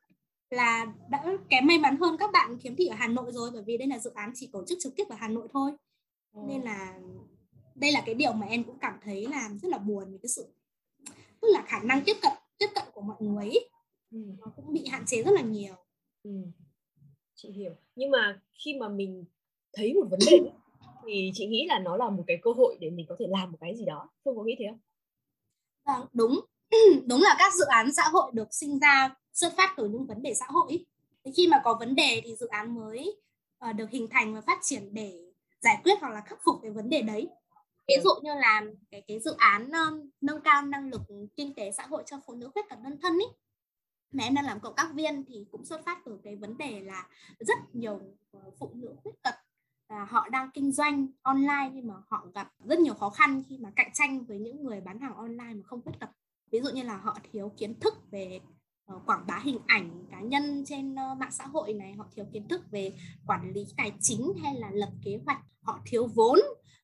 [0.49, 3.63] là đã kém may mắn hơn các bạn kiếm thị ở Hà Nội rồi bởi
[3.65, 5.71] vì đây là dự án chỉ tổ chức trực tiếp ở Hà Nội thôi.
[6.33, 6.41] Ừ.
[6.47, 6.99] Nên là
[7.75, 10.29] đây là cái điều mà em cũng cảm thấy là rất là buồn vì cái
[10.29, 10.47] sự
[11.41, 13.59] tức là khả năng tiếp cận tiếp cận của mọi người ý,
[14.11, 14.17] ừ.
[14.39, 15.75] nó cũng bị hạn chế rất là nhiều.
[16.27, 16.51] Ừ
[17.35, 17.71] chị hiểu.
[17.95, 19.25] Nhưng mà khi mà mình
[19.73, 20.51] thấy một vấn đề
[21.05, 23.51] thì chị nghĩ là nó là một cái cơ hội để mình có thể làm
[23.51, 24.09] một cái gì đó.
[24.25, 24.79] Phương có nghĩ thế không?
[25.85, 26.39] Vâng đúng.
[27.05, 30.21] Đúng là các dự án xã hội được sinh ra xuất phát từ những vấn
[30.21, 30.85] đề xã hội
[31.25, 33.21] thì khi mà có vấn đề thì dự án mới
[33.69, 35.19] uh, được hình thành và phát triển để
[35.59, 37.27] giải quyết hoặc là khắc phục cái vấn đề đấy.
[37.87, 41.01] Ví dụ như là cái cái dự án um, nâng cao năng lực
[41.35, 43.27] kinh tế xã hội cho phụ nữ khuyết tật đơn thân ấy
[44.11, 46.81] mà em đang làm cộng tác viên thì cũng xuất phát từ cái vấn đề
[46.81, 47.07] là
[47.39, 49.35] rất nhiều ờ, phụ nữ khuyết tật
[49.89, 53.57] là họ đang kinh doanh online nhưng mà họ gặp rất nhiều khó khăn khi
[53.57, 56.09] mà cạnh tranh với những người bán hàng online mà không khuyết tật.
[56.51, 58.39] Ví dụ như là họ thiếu kiến thức về
[58.93, 62.25] uh, quảng bá hình ảnh cá nhân trên uh, mạng xã hội này họ thiếu
[62.33, 62.93] kiến thức về
[63.27, 66.39] quản lý tài chính hay là lập kế hoạch họ thiếu vốn.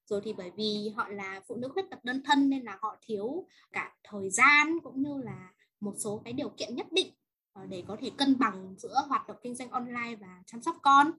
[0.06, 2.98] Rồi thì bởi vì họ là phụ nữ khuyết tật đơn thân nên là họ
[3.02, 5.50] thiếu cả thời gian cũng như là
[5.84, 7.08] một số cái điều kiện nhất định
[7.54, 10.76] ờ, để có thể cân bằng giữa hoạt động kinh doanh online và chăm sóc
[10.82, 11.12] con.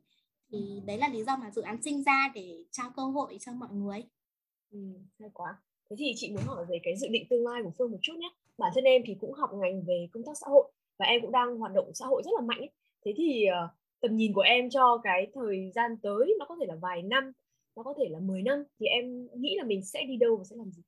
[0.53, 3.53] Thì đấy là lý do mà dự án sinh ra để trao cơ hội cho
[3.53, 4.05] mọi người.
[4.71, 4.79] Ừ,
[5.21, 5.57] hay quá.
[5.91, 8.15] Thế thì chị muốn hỏi về cái dự định tương lai của phương một chút
[8.19, 8.29] nhé.
[8.59, 11.33] Bản thân em thì cũng học ngành về công tác xã hội và em cũng
[11.33, 12.71] đang hoạt động xã hội rất là mạnh ấy.
[13.05, 16.67] thế thì uh, tầm nhìn của em cho cái thời gian tới nó có thể
[16.69, 17.33] là vài năm
[17.77, 20.45] nó có thể là 10 năm thì em nghĩ là mình sẽ đi đâu và
[20.45, 20.83] sẽ làm gì?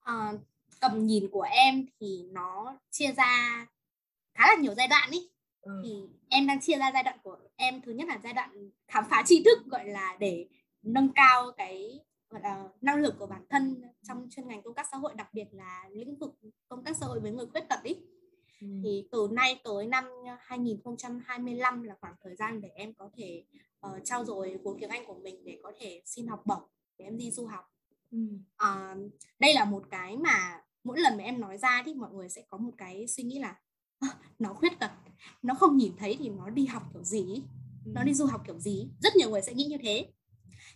[0.00, 0.32] À,
[0.80, 3.66] tầm nhìn của em thì nó chia ra
[4.34, 5.80] khá là nhiều giai đoạn ý ừ.
[5.84, 9.04] thì em đang chia ra giai đoạn của em thứ nhất là giai đoạn khám
[9.10, 10.46] phá tri thức gọi là để
[10.82, 14.86] nâng cao cái gọi là năng lực của bản thân trong chuyên ngành công tác
[14.92, 16.34] xã hội đặc biệt là lĩnh vực
[16.68, 17.94] công tác xã hội với người khuyết tật ý
[18.60, 18.66] ừ.
[18.84, 20.04] thì từ nay tới năm
[20.40, 23.44] 2025 là khoảng thời gian để em có thể
[23.86, 26.62] uh, trao dồi vốn tiếng Anh của mình để có thể xin học bổng
[26.98, 27.64] để em đi du học
[28.10, 28.18] ừ.
[28.64, 32.28] uh, đây là một cái mà mỗi lần mà em nói ra thì mọi người
[32.28, 33.56] sẽ có một cái suy nghĩ là
[34.38, 34.90] nó khuyết tật
[35.42, 37.42] nó không nhìn thấy thì nó đi học kiểu gì
[37.84, 40.08] nó đi du học kiểu gì rất nhiều người sẽ nghĩ như thế.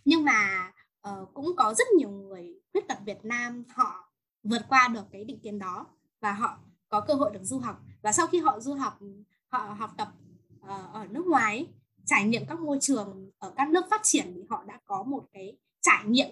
[0.05, 0.71] Nhưng mà
[1.09, 4.11] uh, cũng có rất nhiều người khuyết tật Việt Nam họ
[4.43, 5.87] vượt qua được cái định kiến đó
[6.21, 7.81] và họ có cơ hội được du học.
[8.01, 8.99] Và sau khi họ du học
[9.47, 10.13] họ học tập
[10.59, 11.67] uh, ở nước ngoài
[12.05, 15.23] trải nghiệm các môi trường ở các nước phát triển thì họ đã có một
[15.33, 16.29] cái trải nghiệm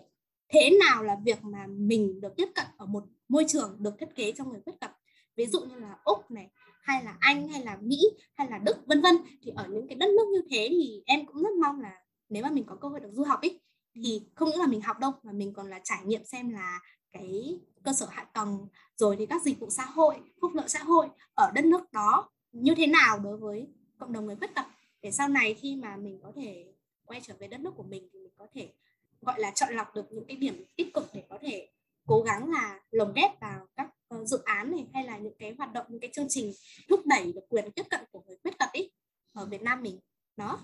[0.51, 4.15] thế nào là việc mà mình được tiếp cận ở một môi trường được thiết
[4.15, 4.91] kế cho người khuyết tật?
[5.35, 6.49] Ví dụ như là úc này
[6.81, 7.99] hay là anh hay là mỹ
[8.33, 9.15] hay là đức vân vân.
[9.43, 11.91] Thì ở những cái đất nước như thế thì em cũng rất mong là
[12.29, 13.59] nếu mà mình có cơ hội được du học ấy
[13.95, 16.79] thì không những là mình học đâu mà mình còn là trải nghiệm xem là
[17.11, 20.83] cái cơ sở hạ tầng rồi thì các dịch vụ xã hội phúc lợi xã
[20.83, 24.65] hội ở đất nước đó như thế nào đối với cộng đồng người khuyết tật.
[25.01, 26.73] Để sau này khi mà mình có thể
[27.05, 28.73] quay trở về đất nước của mình thì mình có thể
[29.21, 31.69] gọi là chọn lọc được những cái điểm tích cực để có thể
[32.07, 35.55] cố gắng là lồng ghép vào các uh, dự án này hay là những cái
[35.57, 36.53] hoạt động những cái chương trình
[36.89, 38.91] thúc đẩy được quyền tiếp cận của người khuyết tật ý
[39.33, 39.99] ở Việt Nam mình
[40.37, 40.59] đó.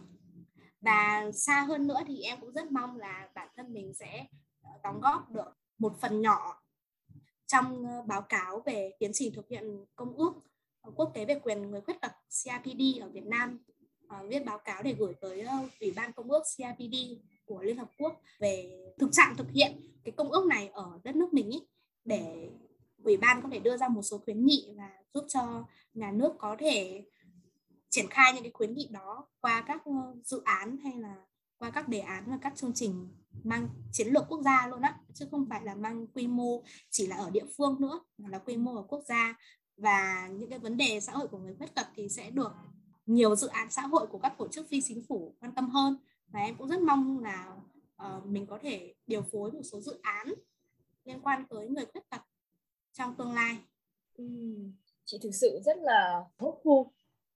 [0.81, 4.25] Và xa hơn nữa thì em cũng rất mong là bản thân mình sẽ
[4.61, 6.61] ờ, đóng góp được một phần nhỏ
[7.45, 10.33] trong ờ, báo cáo về tiến trình thực hiện công ước
[10.95, 13.59] quốc tế về quyền người khuyết tật CRPD ở Việt Nam
[14.27, 15.45] viết báo cáo để gửi tới
[15.79, 16.95] Ủy ban Công ước CRPD
[17.47, 19.71] của Liên Hợp Quốc về thực trạng thực hiện
[20.03, 21.59] cái công ước này ở đất nước mình ý,
[22.05, 22.49] để
[23.03, 26.33] Ủy ban có thể đưa ra một số khuyến nghị và giúp cho nhà nước
[26.37, 27.05] có thể
[27.89, 31.15] triển khai những cái khuyến nghị đó qua các ờ, dự án hay là
[31.57, 33.07] qua các đề án và các chương trình
[33.43, 37.07] mang chiến lược quốc gia luôn á chứ không phải là mang quy mô chỉ
[37.07, 39.35] là ở địa phương nữa mà là quy mô ở quốc gia.
[39.77, 42.51] Và những cái vấn đề xã hội của người khuyết tật thì sẽ được
[43.05, 45.97] nhiều dự án xã hội của các tổ chức phi chính phủ quan tâm hơn
[46.27, 47.55] và em cũng rất mong là
[48.03, 50.27] uh, mình có thể điều phối một số dự án
[51.05, 52.21] liên quan tới người khuyết tật
[52.93, 53.57] trong tương lai.
[54.13, 54.25] Ừ,
[55.05, 56.89] chị thực sự rất là hopeful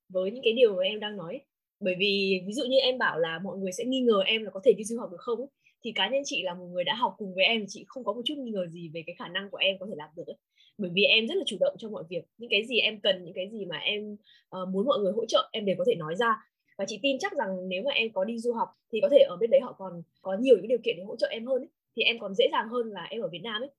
[0.10, 1.42] với những cái điều mà em đang nói.
[1.80, 4.52] Bởi vì ví dụ như em bảo là mọi người sẽ nghi ngờ em là
[4.52, 5.46] có thể đi du học được không
[5.84, 8.14] thì cá nhân chị là một người đã học cùng với em chị không có
[8.14, 10.28] một chút nghi ngờ gì về cái khả năng của em có thể làm được
[10.28, 10.38] ấy.
[10.78, 12.24] Bởi vì em rất là chủ động trong mọi việc.
[12.38, 14.14] Những cái gì em cần những cái gì mà em
[14.62, 16.36] uh, muốn mọi người hỗ trợ em đều có thể nói ra
[16.82, 19.20] và chị tin chắc rằng nếu mà em có đi du học thì có thể
[19.30, 21.62] ở bên đấy họ còn có nhiều những điều kiện để hỗ trợ em hơn
[21.62, 21.70] ấy.
[21.96, 23.70] thì em còn dễ dàng hơn là em ở Việt Nam ấy.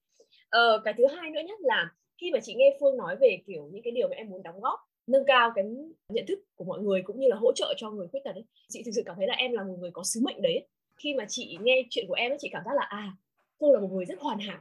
[0.48, 3.68] Ờ, cái thứ hai nữa nhất là khi mà chị nghe Phương nói về kiểu
[3.72, 5.64] những cái điều mà em muốn đóng góp nâng cao cái
[6.08, 8.44] nhận thức của mọi người cũng như là hỗ trợ cho người khuyết tật ấy
[8.68, 11.14] chị thực sự cảm thấy là em là một người có sứ mệnh đấy khi
[11.14, 13.12] mà chị nghe chuyện của em ấy, chị cảm giác là à
[13.60, 14.60] Phương là một người rất hoàn hảo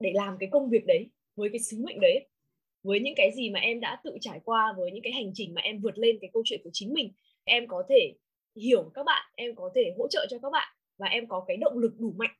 [0.00, 2.26] để làm cái công việc đấy với cái sứ mệnh đấy
[2.82, 5.54] với những cái gì mà em đã tự trải qua với những cái hành trình
[5.54, 7.12] mà em vượt lên cái câu chuyện của chính mình
[7.50, 8.14] em có thể
[8.56, 11.56] hiểu các bạn, em có thể hỗ trợ cho các bạn và em có cái
[11.56, 12.34] động lực đủ mạnh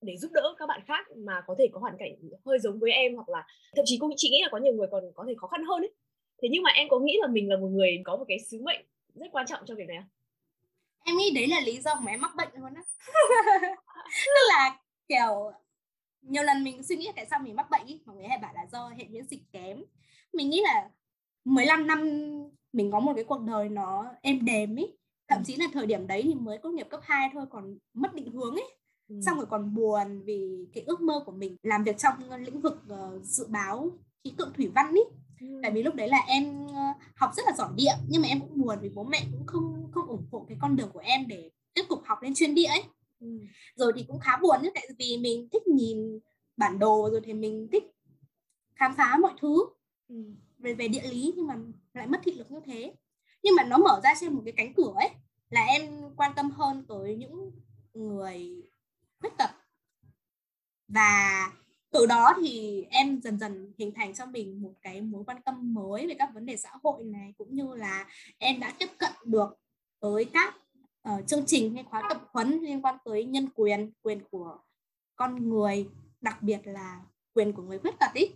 [0.00, 2.12] để giúp đỡ các bạn khác mà có thể có hoàn cảnh
[2.46, 4.86] hơi giống với em hoặc là thậm chí cũng chị nghĩ là có nhiều người
[4.90, 5.92] còn có thể khó khăn hơn ấy.
[6.42, 8.62] Thế nhưng mà em có nghĩ là mình là một người có một cái sứ
[8.62, 8.80] mệnh
[9.14, 10.08] rất quan trọng trong việc này không?
[11.04, 12.82] Em nghĩ đấy là lý do mà em mắc bệnh luôn á.
[14.26, 15.52] Tức là, kiểu,
[16.22, 18.52] nhiều lần mình suy nghĩ tại sao mình mắc bệnh ý, mọi người hay bảo
[18.54, 19.84] là do hệ miễn dịch kém.
[20.32, 20.90] Mình nghĩ là
[21.44, 22.00] 15 năm
[22.72, 24.86] mình có một cái cuộc đời nó êm đềm ý
[25.28, 28.14] thậm chí là thời điểm đấy thì mới tốt nghiệp cấp 2 thôi còn mất
[28.14, 28.74] định hướng ấy
[29.08, 29.20] ừ.
[29.26, 32.82] xong rồi còn buồn vì cái ước mơ của mình làm việc trong lĩnh vực
[32.92, 33.90] uh, dự báo
[34.24, 35.00] khí tượng thủy văn ý
[35.40, 35.46] ừ.
[35.62, 38.40] tại vì lúc đấy là em uh, học rất là giỏi địa nhưng mà em
[38.40, 41.28] cũng buồn vì bố mẹ cũng không không ủng hộ cái con đường của em
[41.28, 42.82] để tiếp tục học lên chuyên địa ấy
[43.20, 43.26] ừ.
[43.76, 46.18] rồi thì cũng khá buồn chứ tại vì mình thích nhìn
[46.56, 47.84] bản đồ rồi thì mình thích
[48.74, 49.64] khám phá mọi thứ
[50.08, 50.16] ừ.
[50.58, 51.56] về về địa lý nhưng mà
[52.00, 52.94] lại mất thị lực như thế.
[53.42, 55.08] Nhưng mà nó mở ra trên một cái cánh cửa ấy
[55.50, 55.82] là em
[56.16, 57.50] quan tâm hơn tới những
[57.94, 58.62] người
[59.20, 59.50] khuyết tật.
[60.88, 61.46] Và
[61.90, 65.74] từ đó thì em dần dần hình thành cho mình một cái mối quan tâm
[65.74, 68.06] mới về các vấn đề xã hội này cũng như là
[68.38, 69.58] em đã tiếp cận được
[70.00, 70.56] tới các
[71.08, 74.58] uh, chương trình hay khóa tập huấn liên quan tới nhân quyền quyền của
[75.16, 75.88] con người
[76.20, 77.00] đặc biệt là
[77.34, 78.30] quyền của người khuyết tật ý.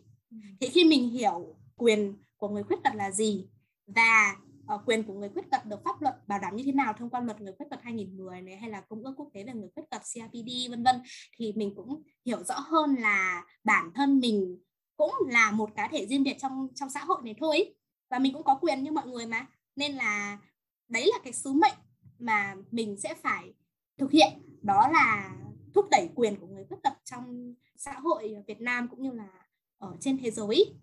[0.60, 3.48] Thì khi mình hiểu quyền của người khuyết tật là gì
[3.86, 4.36] và
[4.74, 7.10] uh, quyền của người khuyết tật được pháp luật bảo đảm như thế nào thông
[7.10, 9.68] qua luật người khuyết tật 2010 này hay là công ước quốc tế về người
[9.74, 10.96] khuyết tật CRPD vân vân
[11.36, 14.58] thì mình cũng hiểu rõ hơn là bản thân mình
[14.96, 17.74] cũng là một cá thể riêng biệt trong trong xã hội này thôi
[18.10, 20.38] và mình cũng có quyền như mọi người mà nên là
[20.88, 21.74] đấy là cái sứ mệnh
[22.18, 23.54] mà mình sẽ phải
[23.98, 24.28] thực hiện
[24.62, 25.36] đó là
[25.74, 29.28] thúc đẩy quyền của người khuyết tật trong xã hội Việt Nam cũng như là
[29.78, 30.74] ở trên thế giới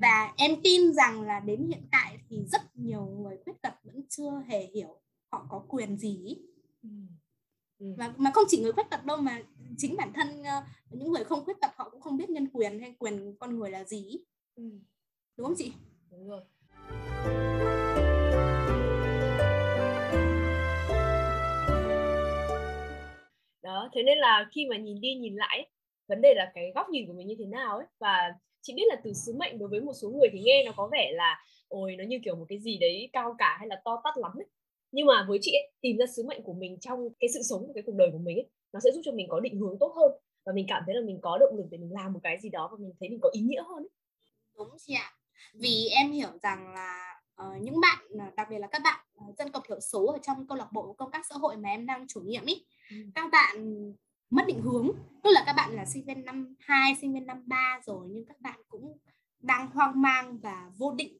[0.00, 4.02] và em tin rằng là đến hiện tại thì rất nhiều người khuyết tật vẫn
[4.08, 5.00] chưa hề hiểu
[5.32, 6.36] họ có quyền gì
[6.82, 6.88] ừ.
[7.78, 7.86] Ừ.
[7.98, 9.42] và mà không chỉ người khuyết tật đâu mà
[9.78, 12.80] chính bản thân uh, những người không khuyết tật họ cũng không biết nhân quyền
[12.80, 14.24] hay quyền con người là gì
[15.36, 15.72] đúng không chị?
[16.10, 16.40] Đúng rồi.
[23.62, 25.68] Đó thế nên là khi mà nhìn đi nhìn lại
[26.08, 28.82] vấn đề là cái góc nhìn của mình như thế nào ấy và chị biết
[28.88, 31.44] là từ sứ mệnh đối với một số người thì nghe nó có vẻ là
[31.68, 34.32] ôi nó như kiểu một cái gì đấy cao cả hay là to tát lắm
[34.38, 34.46] ấy
[34.92, 37.66] nhưng mà với chị ấy, tìm ra sứ mệnh của mình trong cái sự sống
[37.66, 39.76] của cái cuộc đời của mình ấy nó sẽ giúp cho mình có định hướng
[39.80, 40.12] tốt hơn
[40.44, 42.48] và mình cảm thấy là mình có động lực để mình làm một cái gì
[42.48, 43.90] đó và mình thấy mình có ý nghĩa hơn ấy.
[44.58, 45.12] đúng chị ạ
[45.54, 47.98] vì em hiểu rằng là uh, những bạn
[48.36, 50.92] đặc biệt là các bạn uh, dân tộc thiểu số ở trong câu lạc bộ
[50.92, 52.96] công tác xã hội mà em đang chủ nhiệm ý ừ.
[53.14, 53.56] các bạn
[54.32, 54.88] mất định hướng
[55.22, 58.24] tức là các bạn là sinh viên năm 2, sinh viên năm 3 rồi nhưng
[58.24, 58.98] các bạn cũng
[59.40, 61.18] đang hoang mang và vô định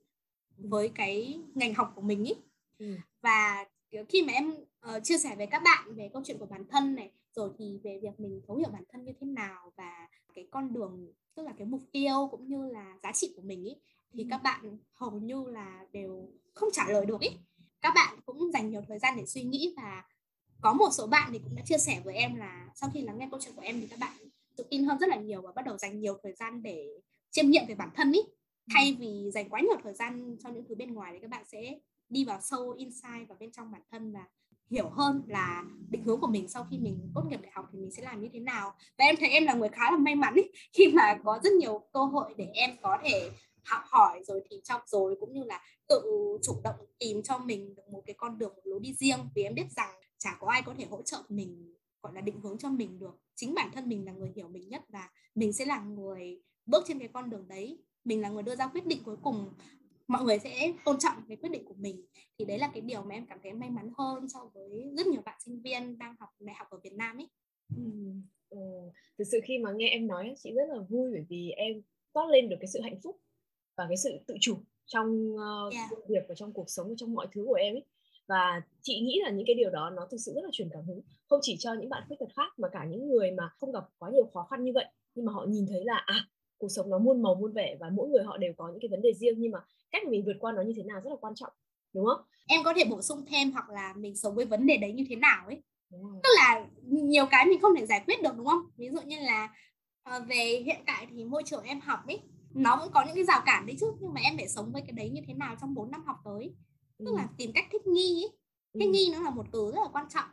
[0.57, 2.35] với cái ngành học của mình ý
[2.79, 2.97] ừ.
[3.21, 3.65] và
[4.09, 4.55] khi mà em
[4.97, 7.79] uh, chia sẻ với các bạn về câu chuyện của bản thân này rồi thì
[7.85, 11.43] về việc mình thấu hiểu bản thân như thế nào và cái con đường tức
[11.43, 13.77] là cái mục tiêu cũng như là giá trị của mình ý
[14.13, 14.27] thì ừ.
[14.31, 17.29] các bạn hầu như là đều không trả lời được ý
[17.81, 20.05] các bạn cũng dành nhiều thời gian để suy nghĩ và
[20.63, 23.19] có một số bạn thì cũng đã chia sẻ với em là sau khi lắng
[23.19, 24.13] nghe câu chuyện của em thì các bạn
[24.57, 26.89] tự tin hơn rất là nhiều và bắt đầu dành nhiều thời gian để
[27.31, 28.21] chiêm nghiệm về bản thân ý.
[28.67, 28.73] Ừ.
[28.75, 31.45] thay vì dành quá nhiều thời gian cho những thứ bên ngoài thì các bạn
[31.53, 34.25] sẽ đi vào sâu inside vào bên trong bản thân và
[34.71, 37.79] hiểu hơn là định hướng của mình sau khi mình tốt nghiệp đại học thì
[37.79, 38.75] mình sẽ làm như thế nào.
[38.99, 41.53] Và em thấy em là người khá là may mắn ý, khi mà có rất
[41.53, 43.31] nhiều cơ hội để em có thể
[43.65, 46.03] học hỏi rồi thì trong rồi cũng như là tự
[46.43, 49.19] chủ động tìm cho mình được một cái con đường một lối đi riêng.
[49.35, 49.91] Vì em biết rằng
[50.23, 53.19] chả có ai có thể hỗ trợ mình gọi là định hướng cho mình được
[53.35, 56.85] chính bản thân mình là người hiểu mình nhất và mình sẽ là người bước
[56.87, 59.53] trên cái con đường đấy mình là người đưa ra quyết định cuối cùng
[60.09, 62.07] mọi người sẽ tôn trọng cái quyết định của mình
[62.39, 65.07] thì đấy là cái điều mà em cảm thấy may mắn hơn so với rất
[65.07, 67.29] nhiều bạn sinh viên đang học đại học ở Việt Nam ấy.
[67.77, 67.83] Ừ.
[68.51, 68.59] Ừ.
[69.19, 71.83] Thực sự khi mà nghe em nói chị rất là vui bởi vì em
[72.13, 73.21] toát lên được cái sự hạnh phúc
[73.77, 74.57] và cái sự tự chủ
[74.87, 75.91] trong uh, yeah.
[75.91, 77.85] công việc và trong cuộc sống và trong mọi thứ của em ấy
[78.29, 80.85] và chị nghĩ là những cái điều đó nó thực sự rất là truyền cảm
[80.85, 81.01] hứng.
[81.29, 83.85] Không chỉ cho những bạn khuyết tật khác mà cả những người mà không gặp
[83.99, 84.85] quá nhiều khó khăn như vậy.
[85.15, 86.27] Nhưng mà họ nhìn thấy là à
[86.59, 88.89] cuộc sống nó muôn màu muôn vẻ và mỗi người họ đều có những cái
[88.89, 89.35] vấn đề riêng.
[89.39, 89.59] Nhưng mà
[89.91, 91.53] cách mình vượt qua nó như thế nào rất là quan trọng
[91.95, 92.21] đúng không?
[92.47, 95.05] Em có thể bổ sung thêm hoặc là mình sống với vấn đề đấy như
[95.09, 95.63] thế nào ấy.
[96.23, 98.63] Tức là nhiều cái mình không thể giải quyết được đúng không?
[98.77, 99.55] Ví dụ như là
[100.17, 102.21] uh, về hiện tại thì môi trường em học ấy
[102.55, 103.87] nó cũng có những cái rào cản đấy chứ.
[104.01, 106.17] Nhưng mà em phải sống với cái đấy như thế nào trong 4 năm học
[106.25, 106.55] tới
[107.05, 107.17] tức ừ.
[107.17, 108.31] là tìm cách thích nghi ấy.
[108.81, 108.91] thích ừ.
[108.93, 110.29] nghi nó là một từ rất là quan trọng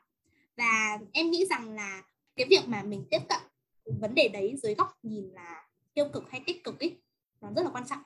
[0.57, 2.03] và em nghĩ rằng là
[2.35, 3.39] cái việc mà mình tiếp cận
[3.85, 6.97] vấn đề đấy dưới góc nhìn là tiêu cực hay tích cực ấy
[7.41, 8.01] nó rất là quan trọng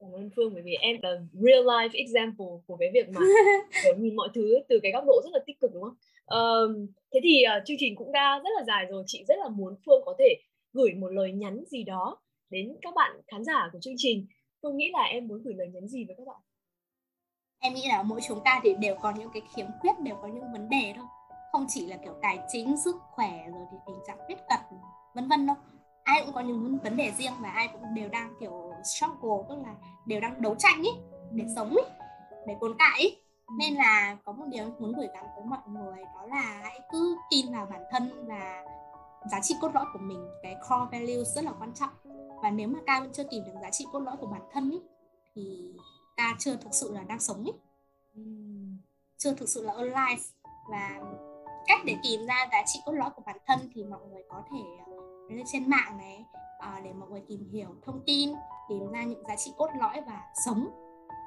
[0.00, 3.20] cảm ơn Phương bởi vì em là real life example của cái việc mà
[3.98, 5.96] nhìn mọi thứ từ cái góc độ rất là tích cực đúng không?
[6.26, 9.48] Um, thế thì uh, chương trình cũng đã rất là dài rồi, chị rất là
[9.48, 10.36] muốn Phương có thể
[10.72, 12.20] gửi một lời nhắn gì đó
[12.50, 14.26] đến các bạn khán giả của chương trình.
[14.62, 16.40] Phương nghĩ là em muốn gửi lời nhắn gì với các bạn?
[17.66, 20.28] Em nghĩ là mỗi chúng ta thì đều có những cái khiếm khuyết, đều có
[20.28, 21.04] những vấn đề thôi.
[21.52, 24.60] Không chỉ là kiểu tài chính, sức khỏe rồi thì tình trạng khuyết tật
[25.14, 25.56] vân vân đâu.
[26.04, 29.56] Ai cũng có những vấn đề riêng và ai cũng đều đang kiểu struggle tức
[29.66, 29.74] là
[30.06, 30.90] đều đang đấu tranh ý
[31.32, 31.82] để sống ý
[32.46, 33.16] để tồn tại ý.
[33.58, 37.16] Nên là có một điều muốn gửi gắm tới mọi người đó là hãy cứ
[37.30, 38.64] tin vào bản thân và
[39.30, 40.28] giá trị cốt lõi của mình.
[40.42, 41.90] Cái core values rất là quan trọng.
[42.42, 44.70] Và nếu mà ca vẫn chưa tìm được giá trị cốt lõi của bản thân
[44.70, 44.80] ý,
[45.34, 45.72] thì
[46.16, 47.52] ca chưa thực sự là đang sống ý.
[49.16, 50.22] chưa thực sự là alive.
[50.70, 51.00] Và
[51.66, 54.42] cách để tìm ra giá trị cốt lõi của bản thân thì mọi người có
[54.50, 54.58] thể
[55.28, 56.24] lên trên mạng này
[56.58, 58.30] à, để mọi người tìm hiểu thông tin
[58.68, 60.68] tìm ra những giá trị cốt lõi và sống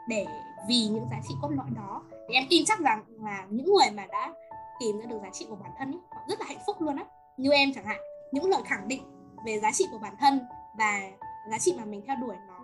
[0.07, 0.27] để
[0.67, 2.03] vì những giá trị cốt lõi đó.
[2.11, 4.33] Thì em tin chắc rằng là những người mà đã
[4.79, 6.95] tìm ra được giá trị của bản thân ấy, họ rất là hạnh phúc luôn
[6.95, 7.05] á.
[7.38, 7.99] Như em chẳng hạn
[8.31, 9.03] những lời khẳng định
[9.45, 10.39] về giá trị của bản thân
[10.77, 11.01] và
[11.51, 12.56] giá trị mà mình theo đuổi nó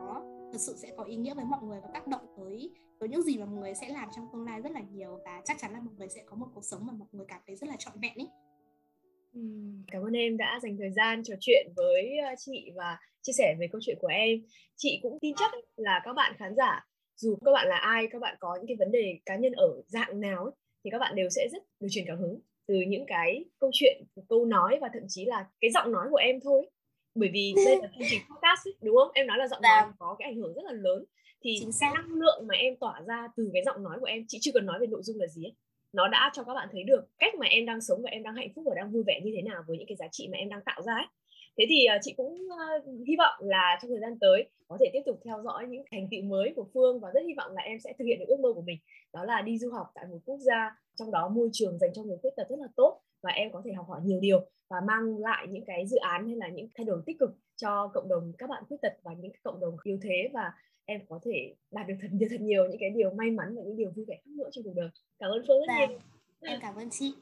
[0.54, 3.22] thực sự sẽ có ý nghĩa với mọi người và tác động tới tới những
[3.22, 5.74] gì mà mọi người sẽ làm trong tương lai rất là nhiều và chắc chắn
[5.74, 7.76] là mọi người sẽ có một cuộc sống mà mọi người cảm thấy rất là
[7.80, 8.28] trọn vẹn ấy
[9.92, 13.56] Cảm ơn em đã dành thời gian trò chuyện với ờ, chị và chia sẻ
[13.60, 14.40] về câu chuyện của em.
[14.76, 16.86] Chị cũng tin chắc là các bạn khán giả
[17.16, 19.82] dù các bạn là ai, các bạn có những cái vấn đề cá nhân ở
[19.88, 20.52] dạng nào
[20.84, 24.04] thì các bạn đều sẽ rất được truyền cảm hứng từ những cái câu chuyện,
[24.30, 26.70] câu nói và thậm chí là cái giọng nói của em thôi.
[27.16, 29.12] Bởi vì đây là chương trình podcast ấy, đúng không?
[29.14, 29.94] Em nói là giọng nói dạ.
[30.00, 31.06] có cái ảnh hưởng rất là lớn
[31.44, 31.92] thì Chính xác.
[31.96, 34.66] năng lượng mà em tỏa ra từ cái giọng nói của em chị chưa cần
[34.66, 35.54] nói về nội dung là gì ấy
[35.94, 38.36] nó đã cho các bạn thấy được cách mà em đang sống và em đang
[38.36, 40.38] hạnh phúc và đang vui vẻ như thế nào với những cái giá trị mà
[40.38, 41.06] em đang tạo ra ấy
[41.58, 44.90] thế thì uh, chị cũng uh, hy vọng là trong thời gian tới có thể
[44.94, 47.62] tiếp tục theo dõi những thành tựu mới của phương và rất hy vọng là
[47.62, 48.78] em sẽ thực hiện được ước mơ của mình
[49.14, 52.04] đó là đi du học tại một quốc gia trong đó môi trường dành cho
[52.04, 54.82] người khuyết tật rất là tốt và em có thể học hỏi nhiều điều và
[54.88, 58.10] mang lại những cái dự án hay là những thay đổi tích cực cho cộng
[58.10, 60.30] đồng các bạn khuyết tật và những cộng đồng yếu thế.
[60.34, 60.52] Và
[60.86, 63.62] em có thể đạt được thật nhiều thật nhiều những cái điều may mắn và
[63.66, 64.90] những điều vui vẻ khác nữa trong cuộc đời.
[65.20, 66.00] Cảm ơn phương rất dạ, nhiều.
[66.42, 67.14] Em cảm ơn chị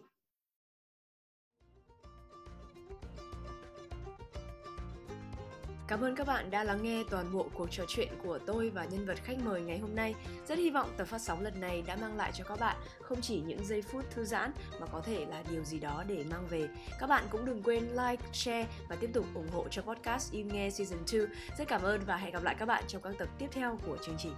[5.91, 8.85] Cảm ơn các bạn đã lắng nghe toàn bộ cuộc trò chuyện của tôi và
[8.85, 10.15] nhân vật khách mời ngày hôm nay.
[10.47, 13.21] Rất hy vọng tập phát sóng lần này đã mang lại cho các bạn không
[13.21, 16.47] chỉ những giây phút thư giãn mà có thể là điều gì đó để mang
[16.49, 16.67] về.
[16.99, 20.47] Các bạn cũng đừng quên like, share và tiếp tục ủng hộ cho podcast Im
[20.47, 21.21] Nghe Season 2.
[21.57, 23.97] Rất cảm ơn và hẹn gặp lại các bạn trong các tập tiếp theo của
[24.05, 24.33] chương trình.